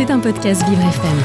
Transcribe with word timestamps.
C'est 0.00 0.10
un 0.10 0.18
podcast 0.18 0.66
Vivre 0.66 0.80
FM. 0.80 1.18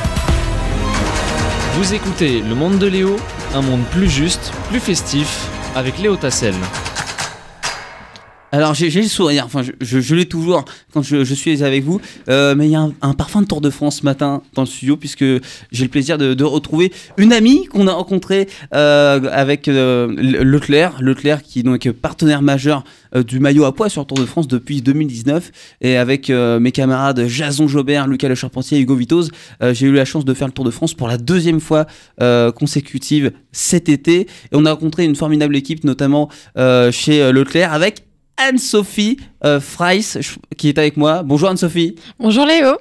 Vous 1.75 1.93
écoutez 1.93 2.41
Le 2.41 2.55
Monde 2.55 2.77
de 2.77 2.87
Léo, 2.87 3.15
un 3.53 3.61
monde 3.61 3.85
plus 3.89 4.09
juste, 4.09 4.51
plus 4.67 4.81
festif, 4.81 5.47
avec 5.75 5.97
Léo 5.97 6.17
Tassel. 6.17 6.55
Alors 8.55 8.73
j'ai 8.73 8.89
le 8.89 9.03
sourire, 9.03 9.43
enfin 9.45 9.63
je, 9.81 10.15
l'ai 10.15 10.25
toujours 10.27 10.63
quand 10.93 11.01
je, 11.01 11.33
suis 11.33 11.61
avec 11.61 11.83
vous, 11.83 11.99
Euh, 12.29 12.55
mais 12.55 12.67
il 12.67 12.71
y 12.71 12.75
a 12.75 12.87
un, 13.01 13.13
parfum 13.13 13.41
de 13.41 13.47
Tour 13.47 13.59
de 13.59 13.69
France 13.69 13.97
ce 13.97 14.05
matin 14.05 14.41
dans 14.53 14.61
le 14.61 14.67
studio 14.67 14.95
puisque 14.95 15.25
j'ai 15.71 15.83
le 15.83 15.89
plaisir 15.89 16.17
de, 16.17 16.43
retrouver 16.45 16.93
une 17.17 17.33
amie 17.33 17.65
qu'on 17.65 17.87
a 17.87 17.91
rencontrée 17.91 18.47
euh, 18.73 19.19
avec 19.33 19.67
euh, 19.67 20.07
Le- 20.07 20.43
Leclerc, 20.43 21.01
Leclerc 21.01 21.41
qui 21.41 21.59
est 21.59 21.63
donc 21.63 21.89
partenaire 21.91 22.41
majeur 22.41 22.85
du 23.27 23.39
maillot 23.39 23.65
à 23.65 23.73
poids 23.73 23.89
sur 23.89 24.05
Tour 24.05 24.17
de 24.19 24.25
France 24.25 24.47
depuis 24.47 24.81
2019 24.81 25.51
et 25.81 25.97
avec 25.97 26.29
mes 26.29 26.71
camarades 26.71 27.27
Jason 27.27 27.67
Jobert, 27.67 28.07
Lucas 28.07 28.27
Le 28.27 28.35
Charpentier 28.35 28.77
et 28.77 28.81
Hugo 28.81 28.95
Vitoz, 28.95 29.31
j'ai 29.71 29.87
eu 29.87 29.93
la 29.93 30.03
chance 30.03 30.25
de 30.25 30.33
faire 30.33 30.47
le 30.47 30.53
Tour 30.53 30.65
de 30.65 30.71
France 30.71 30.93
pour 30.93 31.07
la 31.07 31.17
deuxième 31.17 31.61
fois 31.61 31.85
consécutive 32.55 33.31
cet 33.53 33.87
été. 33.87 34.21
Et 34.21 34.27
on 34.51 34.65
a 34.65 34.71
rencontré 34.71 35.05
une 35.05 35.15
formidable 35.15 35.55
équipe 35.55 35.85
notamment 35.85 36.29
chez 36.91 37.31
Leclerc 37.31 37.71
avec 37.71 38.03
Anne-Sophie 38.37 39.17
euh, 39.43 39.59
qui 40.57 40.69
est 40.69 40.77
avec 40.77 40.97
moi. 40.97 41.23
Bonjour 41.23 41.49
Anne-Sophie. 41.49 41.95
Bonjour 42.19 42.45
Léo. 42.45 42.77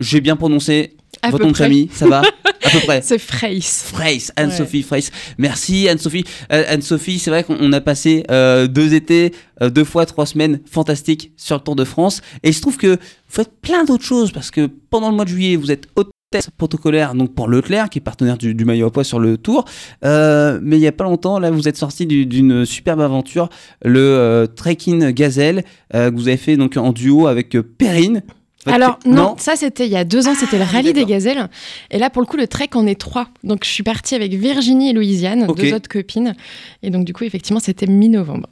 J'ai 0.00 0.20
bien 0.20 0.36
prononcé 0.36 0.96
À 1.22 1.30
votre 1.30 1.44
nom 1.44 1.52
de 1.52 1.56
famille, 1.56 1.88
ça 1.92 2.06
va 2.06 2.22
À 2.64 2.70
peu 2.70 2.80
près. 2.80 3.02
C'est 3.02 3.18
Freys. 3.18 3.62
Freiss, 3.62 4.32
Anne-Sophie 4.36 4.82
Freiss. 4.82 5.10
Merci 5.38 5.88
Anne-Sophie. 5.88 6.24
Euh, 6.52 6.64
Anne-Sophie, 6.68 7.18
c'est 7.18 7.30
vrai 7.30 7.44
qu'on 7.44 7.56
on 7.60 7.72
a 7.72 7.80
passé 7.80 8.24
euh, 8.30 8.66
deux 8.66 8.94
étés, 8.94 9.32
euh, 9.62 9.70
deux 9.70 9.84
fois 9.84 10.06
trois 10.06 10.26
semaines 10.26 10.60
fantastiques 10.70 11.32
sur 11.36 11.56
le 11.56 11.62
Tour 11.62 11.76
de 11.76 11.84
France. 11.84 12.20
Et 12.42 12.48
il 12.48 12.54
se 12.54 12.60
trouve 12.60 12.76
que 12.76 12.96
vous 12.96 12.98
faites 13.28 13.52
plein 13.60 13.84
d'autres 13.84 14.04
choses 14.04 14.32
parce 14.32 14.50
que 14.50 14.68
pendant 14.90 15.10
le 15.10 15.16
mois 15.16 15.24
de 15.24 15.30
juillet, 15.30 15.56
vous 15.56 15.70
êtes 15.70 15.86
hôtesse 16.30 16.50
protocolaire 16.50 17.14
donc 17.14 17.34
pour 17.34 17.48
Leclerc, 17.48 17.88
qui 17.88 17.98
est 17.98 18.02
partenaire 18.02 18.36
du, 18.36 18.54
du 18.54 18.64
maillot 18.66 18.86
à 18.88 18.90
poids 18.92 19.04
sur 19.04 19.18
le 19.18 19.38
Tour. 19.38 19.64
Euh, 20.04 20.58
mais 20.62 20.76
il 20.76 20.82
y 20.82 20.86
a 20.86 20.92
pas 20.92 21.04
longtemps, 21.04 21.38
là, 21.38 21.50
vous 21.50 21.68
êtes 21.68 21.76
sorti 21.78 22.06
du- 22.06 22.26
d'une 22.26 22.66
superbe 22.66 23.00
aventure, 23.00 23.48
le 23.82 24.00
euh, 24.00 24.46
Trekking 24.46 25.10
Gazelle, 25.12 25.64
euh, 25.94 26.10
que 26.10 26.16
vous 26.16 26.28
avez 26.28 26.36
fait 26.36 26.56
donc 26.58 26.76
en 26.76 26.92
duo 26.92 27.26
avec 27.28 27.56
Perrine. 27.78 28.22
Alors 28.66 28.98
non, 29.06 29.36
ça 29.38 29.56
c'était 29.56 29.86
il 29.86 29.92
y 29.92 29.96
a 29.96 30.04
deux 30.04 30.28
ans, 30.28 30.34
c'était 30.38 30.58
le 30.58 30.64
Ah, 30.64 30.72
rallye 30.72 30.92
des 30.92 31.06
gazelles. 31.06 31.48
Et 31.90 31.98
là 31.98 32.10
pour 32.10 32.20
le 32.20 32.26
coup 32.26 32.36
le 32.36 32.46
trek 32.46 32.68
on 32.74 32.86
est 32.86 33.00
trois. 33.00 33.28
Donc 33.42 33.64
je 33.64 33.70
suis 33.70 33.84
partie 33.84 34.14
avec 34.14 34.34
Virginie 34.34 34.90
et 34.90 34.92
Louisiane, 34.92 35.46
Ok. 35.48 35.56
deux 35.58 35.72
autres 35.72 35.88
copines. 35.88 36.34
Et 36.82 36.90
donc 36.90 37.06
du 37.06 37.14
coup 37.14 37.24
effectivement 37.24 37.60
c'était 37.60 37.86
mi-novembre. 37.86 38.48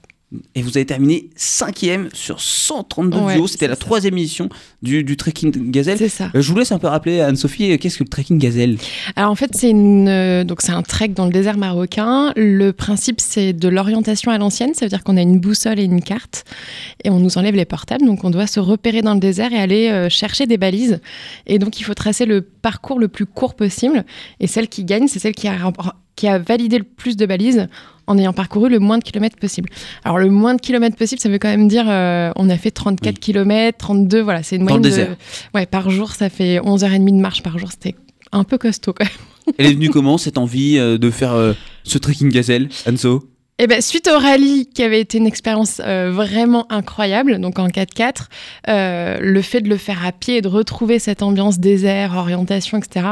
Et 0.54 0.62
vous 0.62 0.76
avez 0.76 0.86
terminé 0.86 1.30
cinquième 1.36 2.08
sur 2.12 2.40
132 2.40 3.18
Ouais, 3.18 3.34
duos. 3.36 3.46
C'était 3.46 3.68
la 3.68 3.76
troisième 3.76 4.16
édition 4.18 4.48
du, 4.82 5.04
du 5.04 5.16
Trekking 5.16 5.70
Gazelle. 5.70 5.98
C'est 5.98 6.08
ça. 6.08 6.30
Euh, 6.34 6.40
Je 6.40 6.52
vous 6.52 6.58
laisse 6.58 6.72
un 6.72 6.78
peu 6.78 6.86
rappeler, 6.86 7.20
Anne-Sophie, 7.20 7.72
euh, 7.72 7.76
qu'est-ce 7.78 7.98
que 7.98 8.04
le 8.04 8.08
Trekking 8.08 8.38
Gazelle? 8.38 8.78
Alors 9.16 9.30
en 9.30 9.34
fait 9.34 9.50
c'est 9.54 9.70
une 9.70 10.08
euh, 10.08 10.44
donc 10.44 10.62
c'est 10.62 10.72
un 10.72 10.82
trek 10.82 11.08
dans 11.08 11.26
le 11.26 11.32
désert 11.32 11.56
marocain. 11.56 12.32
Le 12.36 12.72
principe 12.72 13.20
c'est 13.20 13.52
de 13.52 13.68
l'orientation 13.68 14.30
à 14.30 14.38
l'ancienne, 14.38 14.74
ça 14.74 14.84
veut 14.84 14.90
dire 14.90 15.04
qu'on 15.04 15.16
a 15.16 15.22
une 15.22 15.38
boussole 15.38 15.78
et 15.80 15.84
une 15.84 16.02
carte 16.02 16.44
et 17.04 17.10
on 17.10 17.18
nous 17.18 17.38
enlève 17.38 17.54
les 17.54 17.64
portables, 17.64 18.04
donc 18.04 18.24
on 18.24 18.30
doit 18.30 18.46
se 18.46 18.60
repérer 18.60 19.02
dans 19.02 19.14
le 19.14 19.20
désert 19.20 19.52
et 19.52 19.58
aller 19.58 20.08
chercher 20.10 20.46
des 20.46 20.56
balises. 20.56 21.00
Et 21.46 21.58
donc 21.58 21.80
il 21.80 21.84
faut 21.84 21.94
tracer 21.94 22.26
le 22.26 22.42
parcours 22.42 22.98
le 22.98 23.08
plus 23.08 23.26
court 23.26 23.54
possible. 23.54 24.04
Et 24.40 24.46
celle 24.46 24.68
qui 24.68 24.84
gagne, 24.84 25.08
c'est 25.08 25.18
celle 25.18 25.34
qui 25.34 25.48
a 25.48 25.56
qui 26.16 26.26
a 26.28 26.38
validé 26.38 26.78
le 26.78 26.84
plus 26.84 27.16
de 27.16 27.26
balises 27.26 27.68
en 28.08 28.16
ayant 28.18 28.32
parcouru 28.32 28.68
le 28.70 28.78
moins 28.78 28.98
de 28.98 29.04
kilomètres 29.04 29.36
possible. 29.36 29.68
Alors 30.04 30.18
le 30.18 30.30
moins 30.30 30.54
de 30.54 30.60
kilomètres 30.60 30.96
possible, 30.96 31.20
ça 31.20 31.28
veut 31.28 31.38
quand 31.38 31.48
même 31.48 31.68
dire 31.68 31.84
euh, 31.88 32.30
on 32.36 32.48
a 32.50 32.56
fait 32.56 32.70
34 32.70 33.14
Oui. 33.14 33.20
kilomètres, 33.20 33.78
32, 33.78 34.20
voilà, 34.22 34.42
c'est 34.42 34.56
une 34.56 34.64
Dans 34.64 34.76
le 34.76 34.80
moyenne 34.80 34.82
de 34.82 34.88
désert. 34.88 35.16
ouais, 35.54 35.66
par 35.66 35.90
jour, 35.90 36.12
ça 36.12 36.28
fait 36.28 36.58
11h30 36.58 37.04
de 37.16 37.20
marche 37.20 37.42
par 37.42 37.58
jour, 37.58 37.70
c'était 37.70 37.94
un 38.32 38.44
peu 38.44 38.58
costaud 38.58 38.92
quand 38.92 39.04
même. 39.04 39.54
Elle 39.58 39.66
est 39.66 39.74
venue 39.74 39.90
comment, 39.90 40.18
cette 40.18 40.38
envie 40.38 40.78
euh, 40.78 40.98
de 40.98 41.10
faire 41.10 41.32
euh, 41.34 41.52
ce 41.84 41.98
Trekking 41.98 42.30
Gazelle, 42.30 42.68
Anso? 42.88 43.24
Et 43.58 43.66
ben 43.66 43.80
suite 43.80 44.06
au 44.14 44.18
rallye 44.18 44.66
qui 44.66 44.82
avait 44.82 45.00
été 45.00 45.16
une 45.16 45.26
expérience 45.26 45.80
euh, 45.82 46.10
vraiment 46.12 46.66
incroyable, 46.70 47.38
donc 47.40 47.58
en 47.58 47.68
4x4, 47.68 48.12
euh, 48.68 49.16
le 49.18 49.40
fait 49.40 49.62
de 49.62 49.70
le 49.70 49.78
faire 49.78 50.04
à 50.04 50.12
pied 50.12 50.36
et 50.36 50.42
de 50.42 50.48
retrouver 50.48 50.98
cette 50.98 51.22
ambiance 51.22 51.58
désert, 51.58 52.14
orientation, 52.18 52.76
etc. 52.76 53.06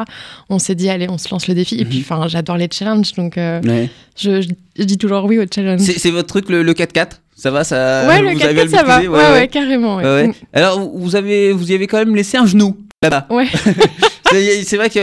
On 0.50 0.58
s'est 0.58 0.74
dit 0.74 0.90
allez, 0.90 1.08
on 1.08 1.16
se 1.16 1.30
lance 1.30 1.48
le 1.48 1.54
défi. 1.54 1.76
Et 1.80 1.86
puis 1.86 1.98
Mhm. 1.98 2.04
enfin, 2.06 2.28
j'adore 2.28 2.58
les 2.58 2.68
challenges, 2.70 3.14
donc 3.14 3.38
euh, 3.38 3.62
Ouais. 3.62 3.88
je, 4.18 4.42
je- 4.42 4.48
je 4.78 4.84
dis 4.84 4.98
toujours 4.98 5.24
oui 5.24 5.38
aux 5.38 5.46
challenges. 5.52 5.80
C'est 5.80 6.10
votre 6.10 6.28
truc, 6.28 6.50
le, 6.50 6.62
le 6.62 6.74
4x4 6.74 7.20
Ça 7.36 7.50
va 7.50 7.64
ça, 7.64 8.06
Ouais, 8.06 8.20
le 8.20 8.32
vous 8.34 8.42
arrivez 8.44 8.60
à 8.60 8.64
4x4 8.66 8.70
ça 8.70 8.82
va. 8.82 9.00
Ouais, 9.00 9.08
ouais, 9.40 9.48
carrément. 9.48 9.96
Mm. 9.98 10.32
Alors, 10.52 10.78
vous- 10.78 11.16
avez, 11.16 11.52
vous 11.52 11.72
y 11.72 11.74
avez 11.74 11.86
quand 11.86 11.98
même 11.98 12.14
laissé 12.14 12.36
un 12.36 12.44
genou 12.46 12.76
là-bas. 13.02 13.26
Ouais. 13.30 13.46
C'est 14.64 14.76
vrai 14.76 14.90
que 14.90 15.00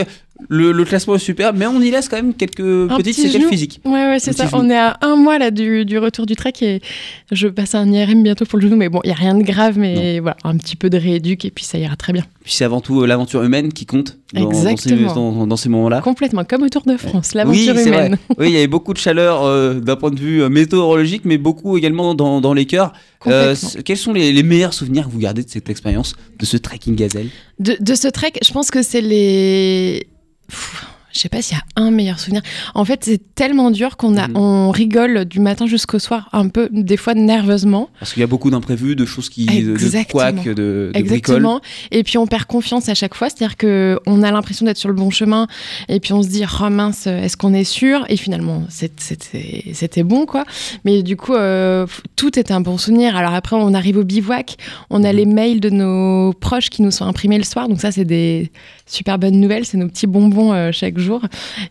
le, 0.48 0.72
le 0.72 0.84
classement 0.84 1.14
est 1.14 1.18
super, 1.18 1.52
mais 1.54 1.66
on 1.66 1.80
y 1.80 1.90
laisse 1.90 2.08
quand 2.08 2.16
même 2.16 2.34
quelques 2.34 2.56
petites 2.88 2.96
petit 2.98 3.12
séquelles 3.14 3.46
physiques. 3.48 3.80
Ouais, 3.84 3.92
ouais, 4.08 4.18
c'est 4.18 4.30
Un 4.30 4.44
ça. 4.44 4.46
genou. 4.48 4.62
On 4.64 4.70
est 4.70 4.76
à 4.76 4.98
un 5.02 5.16
mois 5.16 5.38
là 5.38 5.50
du, 5.50 5.84
du 5.84 5.98
retour 5.98 6.26
du 6.26 6.36
trek 6.36 6.52
et 6.62 6.80
je 7.30 7.48
passe 7.48 7.74
un 7.74 7.90
IRM 7.90 8.22
bientôt 8.22 8.44
pour 8.44 8.58
le 8.58 8.66
genou. 8.66 8.76
Mais 8.76 8.88
bon, 8.88 9.00
il 9.04 9.08
n'y 9.08 9.12
a 9.12 9.16
rien 9.16 9.34
de 9.34 9.42
grave, 9.42 9.78
mais 9.78 10.20
voilà, 10.20 10.36
un 10.44 10.56
petit 10.56 10.76
peu 10.76 10.90
de 10.90 10.98
rééduque 10.98 11.44
et 11.44 11.50
puis 11.50 11.64
ça 11.64 11.78
ira 11.78 11.96
très 11.96 12.12
bien. 12.12 12.24
Puis 12.44 12.52
c'est 12.54 12.64
avant 12.64 12.80
tout 12.80 13.02
euh, 13.02 13.06
l'aventure 13.06 13.42
humaine 13.42 13.72
qui 13.72 13.86
compte 13.86 14.18
dans, 14.34 14.44
dans 14.44 14.52
ces, 14.52 14.68
Exactement. 14.68 15.14
dans- 15.14 15.46
dans 15.46 15.56
ces 15.56 15.68
moments-là. 15.68 16.00
Complètement, 16.00 16.44
comme 16.44 16.62
au 16.62 16.68
Tour 16.68 16.82
de 16.86 16.96
France, 16.96 17.30
Oui, 17.34 17.36
l'aventure 17.66 17.74
vrai. 17.74 17.86
humaine. 17.86 18.18
Oui, 18.38 18.48
il 18.48 18.52
y 18.52 18.56
avait 18.56 18.66
beaucoup 18.66 18.92
de 18.92 18.98
chaleur 18.98 19.44
euh, 19.44 19.74
d'un 19.80 19.96
point 19.96 20.10
de 20.10 20.18
vue 20.18 20.42
euh, 20.42 20.48
météorologique, 20.48 21.22
mais 21.24 21.38
beaucoup 21.38 21.76
également 21.78 22.14
dans, 22.14 22.40
dans 22.40 22.54
les 22.54 22.64
cœurs. 22.66 22.92
Euh, 23.28 23.54
quels 23.84 23.96
sont 23.96 24.12
les, 24.12 24.32
les 24.32 24.42
meilleurs 24.42 24.74
souvenirs 24.74 25.06
que 25.06 25.12
vous 25.12 25.18
gardez 25.20 25.44
de 25.44 25.48
cette 25.48 25.70
expérience, 25.70 26.16
de 26.40 26.44
ce 26.44 26.56
trekking 26.56 26.96
gazelle? 26.96 27.28
De, 27.60 27.76
de 27.78 27.94
ce 27.94 28.08
trek, 28.08 28.32
je 28.44 28.52
pense 28.52 28.72
que 28.72 28.82
c'est 28.82 29.00
les. 29.00 30.08
Pff, 30.52 30.91
je 31.12 31.18
sais 31.20 31.28
pas 31.28 31.42
s'il 31.42 31.56
y 31.56 31.60
a 31.60 31.82
un 31.82 31.90
meilleur 31.90 32.18
souvenir. 32.18 32.42
En 32.74 32.84
fait, 32.84 33.04
c'est 33.04 33.34
tellement 33.34 33.70
dur 33.70 33.96
qu'on 33.96 34.16
a, 34.16 34.28
Mhm. 34.28 34.36
on 34.36 34.70
rigole 34.70 35.24
du 35.24 35.40
matin 35.40 35.66
jusqu'au 35.66 35.98
soir, 35.98 36.28
un 36.32 36.48
peu, 36.48 36.68
des 36.72 36.96
fois 36.96 37.14
nerveusement. 37.14 37.88
Parce 38.00 38.12
qu'il 38.12 38.20
y 38.20 38.24
a 38.24 38.26
beaucoup 38.26 38.50
d'imprévus, 38.50 38.96
de 38.96 39.04
choses 39.04 39.28
qui. 39.28 39.46
de- 39.46 39.66
de 39.68 39.72
Exactement. 39.72 40.22
couacs, 40.22 40.44
de, 40.44 40.52
de. 40.54 40.90
Exactement. 40.94 41.60
Et 41.90 42.02
puis 42.02 42.18
on 42.18 42.26
perd 42.26 42.44
confiance 42.44 42.88
à 42.88 42.94
chaque 42.94 43.14
fois, 43.14 43.28
c'est-à-dire 43.28 43.56
que 43.56 43.98
on 44.06 44.22
a 44.22 44.30
l'impression 44.30 44.66
d'être 44.66 44.78
sur 44.78 44.88
le 44.88 44.94
bon 44.94 45.10
chemin, 45.10 45.46
et 45.88 46.00
puis 46.00 46.12
on 46.12 46.22
se 46.22 46.28
dit 46.28 46.42
oh 46.44 46.70
mince, 46.70 47.06
est-ce 47.06 47.36
qu'on 47.36 47.54
est 47.54 47.64
sûr? 47.64 48.04
Et 48.08 48.16
finalement, 48.16 48.64
c'était 48.70 50.02
bon 50.02 50.26
quoi. 50.26 50.44
Mais 50.84 51.02
du 51.02 51.16
coup, 51.16 51.34
euh, 51.34 51.86
tout 52.16 52.38
était 52.38 52.52
un 52.52 52.60
bon 52.60 52.78
souvenir. 52.78 53.16
Alors 53.16 53.34
après, 53.34 53.56
on 53.56 53.74
arrive 53.74 53.96
au 53.98 54.04
bivouac, 54.04 54.56
on 54.90 55.04
a 55.04 55.10
Mhm. 55.12 55.16
les 55.16 55.26
mails 55.26 55.60
de 55.60 55.70
nos 55.70 56.32
proches 56.32 56.70
qui 56.70 56.82
nous 56.82 56.90
sont 56.90 57.04
imprimés 57.04 57.38
le 57.38 57.44
soir, 57.44 57.68
donc 57.68 57.80
ça 57.80 57.92
c'est 57.92 58.04
des 58.04 58.50
super 58.86 59.18
bonnes 59.18 59.40
nouvelles, 59.40 59.64
c'est 59.64 59.76
nos 59.78 59.88
petits 59.88 60.06
bonbons 60.06 60.52
euh, 60.52 60.70
chaque 60.72 60.98
jour. 60.98 61.01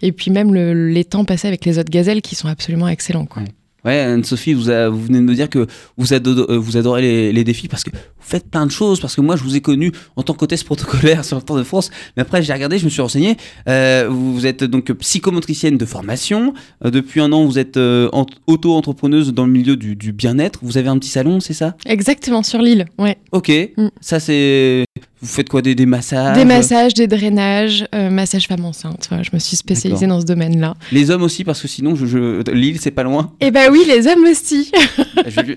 Et 0.01 0.11
puis 0.11 0.31
même 0.31 0.53
le- 0.53 0.89
les 0.89 1.03
temps 1.05 1.25
passés 1.25 1.47
avec 1.47 1.65
les 1.65 1.77
autres 1.79 1.91
gazelles 1.91 2.21
qui 2.21 2.35
sont 2.35 2.47
absolument 2.47 2.87
excellents 2.87 3.25
quoi. 3.25 3.43
Ouais, 3.83 3.97
Anne-Sophie, 3.97 4.53
vous, 4.53 4.69
a- 4.69 4.89
vous 4.89 5.01
venez 5.01 5.17
de 5.17 5.23
me 5.23 5.33
dire 5.33 5.49
que 5.49 5.65
vous, 5.97 6.13
euh, 6.13 6.57
vous 6.59 6.77
adorez 6.77 7.01
les, 7.01 7.33
les 7.33 7.43
défis 7.43 7.67
parce 7.67 7.83
que 7.83 7.89
vous 7.89 7.97
faites 8.19 8.47
plein 8.47 8.67
de 8.67 8.71
choses. 8.71 8.99
Parce 8.99 9.15
que 9.15 9.21
moi, 9.21 9.35
je 9.35 9.41
vous 9.41 9.55
ai 9.55 9.61
connu 9.61 9.91
en 10.15 10.21
tant 10.21 10.35
qu'hôtesse 10.35 10.63
protocolaire 10.63 11.25
sur 11.25 11.35
le 11.35 11.41
Tour 11.41 11.57
de 11.57 11.63
France. 11.63 11.89
Mais 12.15 12.21
après, 12.21 12.43
j'ai 12.43 12.53
regardé, 12.53 12.77
je 12.77 12.85
me 12.85 12.91
suis 12.91 13.01
renseigné. 13.01 13.37
Euh, 13.67 14.05
vous, 14.07 14.45
êtes 14.45 14.63
donc 14.63 14.91
psychomotricienne 14.91 15.79
de 15.79 15.85
formation. 15.87 16.53
Euh, 16.85 16.91
depuis 16.91 17.21
un 17.21 17.31
an, 17.31 17.43
vous 17.43 17.57
êtes 17.57 17.77
euh, 17.77 18.07
ent- 18.13 18.27
auto-entrepreneuse 18.45 19.33
dans 19.33 19.47
le 19.47 19.51
milieu 19.51 19.75
du, 19.75 19.95
du 19.95 20.11
bien-être. 20.11 20.59
Vous 20.61 20.77
avez 20.77 20.87
un 20.89 20.99
petit 20.99 21.09
salon, 21.09 21.39
c'est 21.39 21.53
ça? 21.53 21.75
Exactement 21.87 22.43
sur 22.43 22.61
l'île, 22.61 22.85
ouais. 22.99 23.17
Ok. 23.31 23.49
Mm. 23.77 23.87
Ça, 23.99 24.19
c'est. 24.19 24.85
Vous 25.21 25.27
faites 25.27 25.49
quoi 25.49 25.61
Des, 25.61 25.75
des 25.75 25.85
massages 25.85 26.35
Des 26.35 26.45
massages, 26.45 26.93
des 26.95 27.07
drainages, 27.07 27.85
euh, 27.93 28.09
massage 28.09 28.47
femme 28.47 28.65
enceinte. 28.65 29.05
Voilà, 29.09 29.23
je 29.23 29.29
me 29.33 29.39
suis 29.39 29.55
spécialisée 29.55 30.07
dans 30.07 30.19
ce 30.19 30.25
domaine-là. 30.25 30.73
Les 30.91 31.11
hommes 31.11 31.21
aussi, 31.23 31.43
parce 31.43 31.61
que 31.61 31.67
sinon, 31.67 31.95
je, 31.95 32.05
je- 32.05 32.51
l'île, 32.51 32.79
c'est 32.81 32.91
pas 32.91 33.03
loin. 33.03 33.31
Eh 33.39 33.51
ben 33.51 33.69
oui, 33.71 33.83
les 33.87 34.07
hommes 34.07 34.23
aussi. 34.29 34.71
Je- 35.27 35.53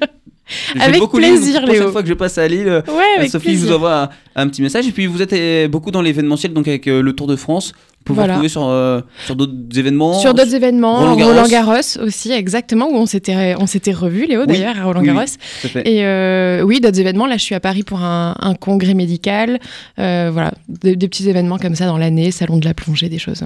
je- 0.76 0.78
Avec 0.78 0.98
beaucoup 1.00 1.18
Lille, 1.18 1.30
plaisir, 1.30 1.54
La 1.54 1.60
prochaine 1.62 1.80
Léo. 1.84 1.92
fois 1.92 2.02
que 2.02 2.08
je 2.08 2.12
passe 2.14 2.36
à 2.36 2.46
Lille, 2.46 2.82
Ouais, 2.86 3.02
avec 3.16 3.30
Sophie, 3.30 3.46
plaisir. 3.46 3.62
je 3.62 3.66
vous 3.70 3.76
envoie 3.76 4.02
un, 4.02 4.08
un 4.42 4.48
petit 4.48 4.60
message. 4.60 4.86
Et 4.86 4.92
puis, 4.92 5.06
vous 5.06 5.22
êtes 5.22 5.32
euh, 5.32 5.68
beaucoup 5.68 5.90
dans 5.90 6.02
l'événementiel, 6.02 6.52
donc 6.52 6.68
avec 6.68 6.86
euh, 6.86 7.00
le 7.00 7.14
Tour 7.14 7.26
de 7.26 7.36
France. 7.36 7.72
Pouvez 8.04 8.16
Voilà. 8.16 8.34
vous 8.34 8.38
retrouver 8.42 8.48
sur, 8.50 8.64
euh, 8.68 9.00
sur 9.24 9.34
d'autres 9.34 9.52
événements. 9.78 10.18
Sur 10.18 10.34
d'autres 10.34 10.54
événements. 10.54 11.14
Roland 11.14 11.48
Garros 11.48 11.72
aussi, 12.02 12.32
exactement, 12.32 12.86
où 12.88 12.96
on 12.96 13.06
s'était 13.06 13.54
on 13.58 13.66
s'était 13.66 13.92
revus, 13.92 14.26
Léo, 14.26 14.42
Oui, 14.42 14.46
d'ailleurs, 14.46 14.78
à 14.78 14.84
Roland 14.84 15.02
Garros. 15.02 15.22
Et 15.84 16.04
euh, 16.04 16.62
oui, 16.62 16.80
d'autres 16.80 17.00
événements. 17.00 17.26
Là, 17.26 17.36
je 17.38 17.42
suis 17.42 17.54
à 17.54 17.60
Paris 17.60 17.82
pour 17.82 18.00
un, 18.02 18.36
un 18.40 18.54
congrès 18.54 18.92
médical. 18.94 19.58
Euh, 19.98 20.30
voilà, 20.32 20.52
des, 20.68 20.96
des 20.96 21.08
petits 21.08 21.28
événements 21.28 21.56
comme 21.58 21.74
ça 21.74 21.86
dans 21.86 21.96
l'année, 21.98 22.30
salon 22.30 22.58
de 22.58 22.64
la 22.66 22.74
plongée, 22.74 23.08
des 23.08 23.18
choses 23.18 23.42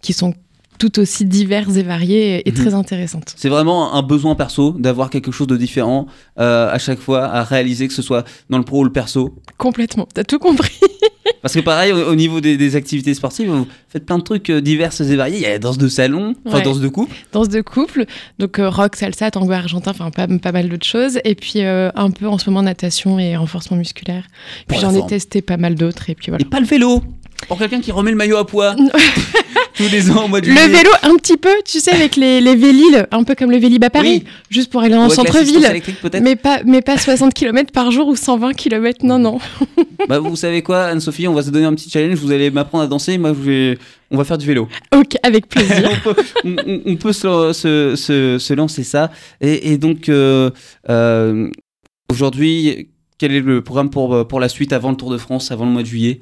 qui 0.00 0.12
sont 0.12 0.32
tout 0.78 1.00
aussi 1.00 1.24
diverses 1.24 1.74
et 1.76 1.82
variées 1.82 2.48
et, 2.48 2.52
Mhm. 2.52 2.56
très 2.56 2.74
intéressantes. 2.74 3.34
C'est 3.36 3.48
vraiment 3.48 3.94
un 3.94 4.02
besoin 4.02 4.36
perso 4.36 4.76
d'avoir 4.78 5.10
quelque 5.10 5.32
chose 5.32 5.48
de 5.48 5.56
différent 5.56 6.06
euh, 6.38 6.70
à 6.72 6.78
chaque 6.78 7.00
fois 7.00 7.24
à 7.24 7.42
réaliser, 7.42 7.88
que 7.88 7.94
ce 7.94 8.02
soit 8.02 8.24
dans 8.48 8.58
le 8.58 8.64
pro 8.64 8.78
ou 8.82 8.84
le 8.84 8.92
perso. 8.92 9.34
Complètement, 9.56 10.06
t'as 10.14 10.22
tout 10.22 10.38
compris. 10.38 10.70
Parce 11.42 11.54
que 11.54 11.60
pareil, 11.60 11.92
au, 11.92 12.10
au 12.10 12.14
niveau 12.14 12.40
des, 12.40 12.56
des 12.56 12.76
activités 12.76 13.14
sportives, 13.14 13.48
vous 13.48 13.66
faites 13.88 14.04
plein 14.06 14.18
de 14.18 14.22
trucs 14.22 14.50
euh, 14.50 14.60
divers 14.60 14.92
et 15.00 15.16
variés. 15.16 15.36
Il 15.36 15.42
y 15.42 15.46
a 15.46 15.50
la 15.50 15.58
danse 15.58 15.78
de 15.78 15.88
salon, 15.88 16.34
enfin 16.46 16.58
Ouais. 16.58 16.62
danse 16.62 16.80
de 16.80 16.88
couple. 16.88 17.14
Danse 17.32 17.48
de 17.48 17.60
couple, 17.60 18.06
donc 18.38 18.58
euh, 18.58 18.68
rock, 18.68 18.96
salsa, 18.96 19.30
tango 19.30 19.52
argentin, 19.52 19.92
enfin 19.92 20.10
pas, 20.10 20.26
pas 20.26 20.52
mal 20.52 20.68
d'autres 20.68 20.86
choses. 20.86 21.18
Et 21.24 21.34
puis 21.34 21.62
euh, 21.62 21.90
un 21.94 22.10
peu 22.10 22.26
en 22.26 22.38
ce 22.38 22.48
moment 22.50 22.62
natation 22.62 23.18
et 23.18 23.36
renforcement 23.36 23.76
musculaire. 23.76 24.24
Puis 24.66 24.78
j'en 24.80 24.94
ai 24.94 25.06
testé 25.06 25.42
pas 25.42 25.56
mal 25.56 25.74
d'autres. 25.74 26.10
Et 26.10 26.14
puis 26.14 26.26
voilà. 26.30 26.42
Et 26.42 26.48
pas 26.48 26.60
le 26.60 26.66
vélo. 26.66 27.02
Pour 27.46 27.56
quelqu'un 27.58 27.80
qui 27.80 27.92
remet 27.92 28.10
le 28.10 28.16
maillot 28.16 28.36
à 28.36 28.46
poids 28.46 28.74
tous 29.78 29.88
les 29.90 30.10
ans 30.10 30.24
au 30.24 30.28
mois 30.28 30.40
de 30.40 30.46
juillet. 30.46 30.66
Le 30.66 30.72
vélo, 30.72 30.90
un 31.02 31.16
petit 31.16 31.36
peu, 31.38 31.48
tu 31.64 31.80
sais, 31.80 31.92
avec 31.92 32.16
les, 32.16 32.40
les 32.42 32.58
un 33.10 33.22
peu 33.22 33.34
comme 33.34 33.50
le 33.50 33.56
Vélib 33.58 33.82
à 33.84 33.90
Paris, 33.90 34.22
Oui. 34.24 34.30
juste 34.50 34.70
pour 34.70 34.82
aller 34.82 34.96
en 34.96 35.08
centre-ville. 35.08 35.66
Mais 36.22 36.36
pas, 36.36 36.60
mais 36.66 36.82
pas 36.82 36.98
60 36.98 37.32
km 37.32 37.72
par 37.72 37.90
jour 37.90 38.08
ou 38.08 38.16
120 38.16 38.52
km, 38.54 39.06
non, 39.06 39.18
non. 39.18 39.38
Bah, 40.08 40.18
vous 40.18 40.36
savez 40.36 40.62
quoi, 40.62 40.84
Anne-Sophie, 40.84 41.28
on 41.28 41.34
va 41.34 41.42
se 41.42 41.50
donner 41.50 41.64
un 41.66 41.74
petit 41.74 41.88
challenge. 41.90 42.18
Vous 42.18 42.32
allez 42.32 42.50
m'apprendre 42.50 42.84
à 42.84 42.86
danser. 42.86 43.16
Moi, 43.18 43.30
je 43.34 43.50
vais... 43.50 43.78
on 44.10 44.16
va 44.18 44.24
faire 44.24 44.38
du 44.38 44.46
vélo. 44.46 44.68
Ok, 44.94 45.16
avec 45.22 45.48
plaisir. 45.48 45.90
on 46.04 46.12
peut, 46.14 46.22
on- 46.44 46.56
on- 46.66 46.82
on 46.86 46.96
peut 46.96 47.12
se, 47.12 47.52
se- 47.52 47.94
se- 47.96 48.38
se 48.38 48.52
lancer 48.54 48.82
ça. 48.84 49.10
Et, 49.40 49.72
et 49.72 49.78
donc, 49.78 50.08
euh, 50.08 50.50
euh, 50.88 51.48
aujourd'hui, 52.10 52.88
quel 53.18 53.32
est 53.32 53.40
le 53.40 53.62
programme 53.62 53.90
pour, 53.90 54.26
pour 54.28 54.40
la 54.40 54.48
suite 54.48 54.72
avant 54.72 54.90
le 54.90 54.96
Tour 54.96 55.10
de 55.10 55.18
France, 55.18 55.50
avant 55.50 55.64
le 55.66 55.72
mois 55.72 55.82
de 55.82 55.86
juillet? 55.88 56.20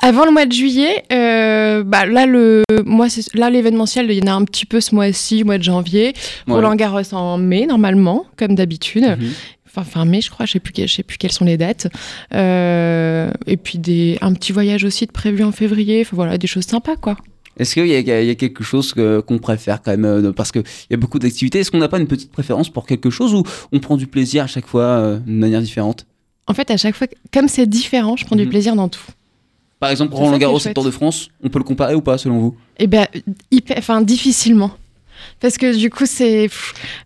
Avant 0.00 0.24
le 0.24 0.32
mois 0.32 0.46
de 0.46 0.52
juillet, 0.52 1.04
euh, 1.12 1.84
bah 1.84 2.06
là, 2.06 2.26
le, 2.26 2.64
moi, 2.84 3.06
là, 3.34 3.50
l'événementiel, 3.50 4.10
il 4.10 4.18
y 4.18 4.22
en 4.28 4.32
a 4.32 4.34
un 4.34 4.44
petit 4.44 4.66
peu 4.66 4.80
ce 4.80 4.94
mois-ci, 4.94 5.44
mois 5.44 5.58
de 5.58 5.62
janvier. 5.62 6.12
Ouais. 6.48 6.54
Roland 6.54 6.74
Garros 6.74 7.14
en 7.14 7.38
mai, 7.38 7.66
normalement, 7.66 8.26
comme 8.36 8.56
d'habitude. 8.56 9.04
Mhm. 9.04 9.30
Enfin, 9.68 9.84
fin 9.84 10.04
mai, 10.04 10.20
je 10.20 10.28
crois, 10.30 10.44
je 10.44 10.52
sais 10.52 10.60
plus, 10.60 10.72
que- 10.72 10.86
je 10.86 10.92
sais 10.92 11.02
plus 11.04 11.18
quelles 11.18 11.30
sont 11.32 11.44
les 11.44 11.56
dates. 11.56 11.86
Euh, 12.34 13.30
et 13.46 13.56
puis 13.56 13.78
des, 13.78 14.18
un 14.22 14.32
petit 14.34 14.52
voyage 14.52 14.82
aussi 14.84 15.06
de 15.06 15.12
prévu 15.12 15.44
en 15.44 15.52
février. 15.52 16.00
Enfin, 16.02 16.16
voilà, 16.16 16.36
des 16.36 16.46
choses 16.48 16.64
sympas, 16.66 16.96
quoi. 16.96 17.16
Est-ce 17.58 17.74
qu'il 17.74 17.86
y, 17.86 17.94
a- 17.94 18.20
il 18.20 18.26
y 18.26 18.30
a 18.30 18.34
quelque 18.34 18.64
chose 18.64 18.92
qu'on 18.94 19.38
préfère 19.38 19.82
quand 19.82 19.90
même 19.92 20.04
euh, 20.04 20.32
Parce 20.32 20.50
qu'il 20.52 20.64
y 20.90 20.94
a 20.94 20.96
beaucoup 20.96 21.18
d'activités. 21.20 21.60
Est-ce 21.60 21.70
qu'on 21.70 21.78
n'a 21.78 21.88
pas 21.88 21.98
une 22.00 22.06
petite 22.08 22.32
préférence 22.32 22.70
pour 22.70 22.86
quelque 22.86 23.08
chose 23.10 23.34
ou 23.34 23.44
on 23.72 23.78
prend 23.78 23.96
du 23.96 24.06
plaisir 24.08 24.44
à 24.44 24.46
chaque 24.48 24.66
fois 24.66 24.82
euh, 24.84 25.18
de 25.18 25.30
manière 25.30 25.60
différente? 25.62 26.06
En 26.48 26.54
fait, 26.54 26.70
à 26.72 26.76
chaque 26.76 26.96
fois, 26.96 27.06
comme 27.32 27.46
c'est 27.48 27.66
différent, 27.66 28.16
je 28.16 28.24
prends 28.24 28.36
du 28.36 28.44
Mhm. 28.44 28.50
plaisir 28.50 28.74
dans 28.74 28.88
tout. 28.88 29.00
Par 29.82 29.90
exemple, 29.90 30.14
Roland 30.14 30.38
Garros 30.38 30.60
et 30.60 30.68
le 30.68 30.74
Tour 30.74 30.84
de 30.84 30.92
France, 30.92 31.28
on 31.42 31.48
peut 31.48 31.58
le 31.58 31.64
comparer 31.64 31.96
ou 31.96 32.02
pas 32.02 32.16
selon 32.16 32.38
vous? 32.38 32.56
Eh 32.78 32.86
ben, 32.86 33.04
hyper, 33.50 33.76
enfin, 33.78 34.00
difficilement. 34.00 34.70
Parce 35.40 35.58
que 35.58 35.76
du 35.76 35.90
coup, 35.90 36.06
c'est 36.06 36.48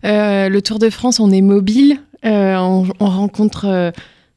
euh, 0.05 0.47
le 0.47 0.61
Tour 0.61 0.77
de 0.77 0.91
France, 0.91 1.19
on 1.19 1.31
est 1.31 1.41
mobile, 1.41 1.97
euh, 2.23 2.55
on, 2.57 2.87
on 2.99 3.05
rencontre 3.07 3.65
euh, 3.65 3.89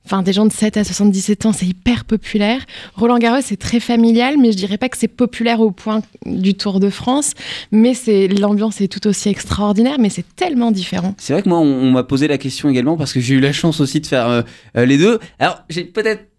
enfin, 0.07 0.23
des 0.23 0.33
gens 0.33 0.47
de 0.47 0.53
7 0.53 0.77
à 0.77 0.85
77 0.85 1.47
ans, 1.47 1.53
c'est 1.53 1.67
hyper 1.67 2.05
populaire. 2.05 2.63
Roland 2.95 3.19
Garros, 3.19 3.43
c'est 3.43 3.59
très 3.59 3.79
familial, 3.79 4.37
mais 4.39 4.53
je 4.53 4.57
dirais 4.57 4.79
pas 4.79 4.89
que 4.89 4.97
c'est 4.97 5.09
populaire 5.09 5.61
au 5.61 5.71
point 5.71 6.01
du 6.25 6.55
Tour 6.55 6.81
de 6.81 6.91
France, 6.91 7.35
mais 7.71 7.95
c'est 7.95 8.27
l'ambiance 8.27 8.81
est 8.81 8.89
tout 8.89 9.07
aussi 9.07 9.29
extraordinaire, 9.29 9.97
mais 9.99 10.09
c'est 10.09 10.25
tellement 10.35 10.71
différent. 10.71 11.15
C'est 11.19 11.33
vrai 11.33 11.43
que 11.43 11.49
moi, 11.49 11.59
on, 11.59 11.65
on 11.65 11.91
m'a 11.91 12.05
posé 12.05 12.27
la 12.27 12.39
question 12.39 12.69
également 12.69 12.97
parce 12.97 13.13
que 13.13 13.21
j'ai 13.21 13.35
eu 13.35 13.41
la 13.41 13.53
chance 13.53 13.81
aussi 13.81 14.01
de 14.01 14.07
faire 14.07 14.29
euh, 14.29 14.43
les 14.87 14.97
deux. 14.97 15.19
Alors, 15.39 15.63
j'ai 15.69 15.85
peut-être 15.85 16.30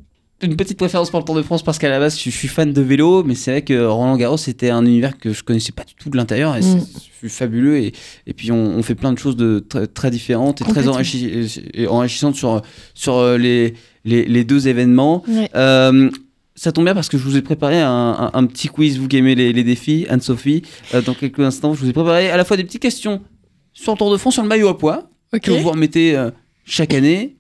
une 0.43 0.55
petite 0.55 0.77
préférence 0.77 1.09
pour 1.09 1.19
le 1.19 1.25
Tour 1.25 1.35
de 1.35 1.41
France 1.41 1.63
parce 1.63 1.77
qu'à 1.77 1.89
la 1.89 1.99
base, 1.99 2.19
je, 2.19 2.29
suis 2.29 2.47
fan 2.47 2.73
de 2.73 2.81
vélo, 2.81 3.23
mais 3.23 3.35
c'est 3.35 3.51
vrai 3.51 3.61
que 3.63 3.85
Roland 3.85 4.17
Garros, 4.17 4.37
c'était 4.37 4.69
un 4.69 4.85
univers 4.85 5.17
que 5.17 5.33
je 5.33 5.43
connaissais 5.43 5.71
pas 5.71 5.83
du 5.83 5.93
tout 5.95 6.09
de 6.09 6.17
l'intérieur 6.17 6.55
et 6.55 6.61
Mm. 6.61 6.79
c'est 6.79 7.01
c'est 7.21 7.29
fabuleux. 7.29 7.77
Et, 7.77 7.93
et 8.25 8.33
puis, 8.33 8.51
on, 8.51 8.55
on 8.57 8.81
fait 8.83 8.95
plein 8.95 9.13
de 9.13 9.19
choses 9.19 9.35
de 9.35 9.59
très, 9.59 9.85
très 9.87 10.09
différentes 10.09 10.61
et 10.61 10.63
très 10.63 10.73
Complètement. 10.83 10.93
enrichi- 10.99 11.61
et 11.73 11.87
enrichissantes 11.87 12.35
sur, 12.35 12.61
sur 12.95 13.15
euh, 13.17 13.37
les, 13.37 13.75
les, 14.05 14.25
les 14.25 14.43
deux 14.43 14.67
événements. 14.67 15.23
Ouais. 15.27 15.49
Euh, 15.55 16.09
ça 16.55 16.71
tombe 16.71 16.85
bien 16.85 16.95
parce 16.95 17.09
que 17.09 17.17
je 17.19 17.23
vous 17.23 17.37
ai 17.37 17.41
préparé 17.43 17.79
un, 17.81 17.89
un- 17.89 18.31
un 18.33 18.45
petit 18.47 18.67
quiz, 18.69 18.97
vous 18.99 19.07
qui 19.07 19.17
aimez 19.17 19.35
les, 19.35 19.53
les 19.53 19.63
défis, 19.63 20.05
Anne-Sophie. 20.09 20.63
Euh, 20.95 21.01
dans 21.03 21.13
quelques 21.13 21.39
instants, 21.39 21.73
je 21.75 21.81
vous 21.81 21.89
ai 21.89 21.93
préparé 21.93 22.29
à 22.31 22.37
la 22.37 22.43
fois 22.43 22.57
des 22.57 22.63
petites 22.63 22.81
questions 22.81 23.21
sur 23.73 23.93
le 23.93 23.97
Tour 23.99 24.11
de 24.11 24.17
France, 24.17 24.33
sur 24.33 24.43
le 24.43 24.49
maillot 24.49 24.67
à 24.69 24.77
poids, 24.77 25.07
que 25.43 25.51
vous 25.51 25.69
remettez 25.69 26.15
euh, 26.17 26.31
chaque 26.65 26.93
année. 26.95 27.35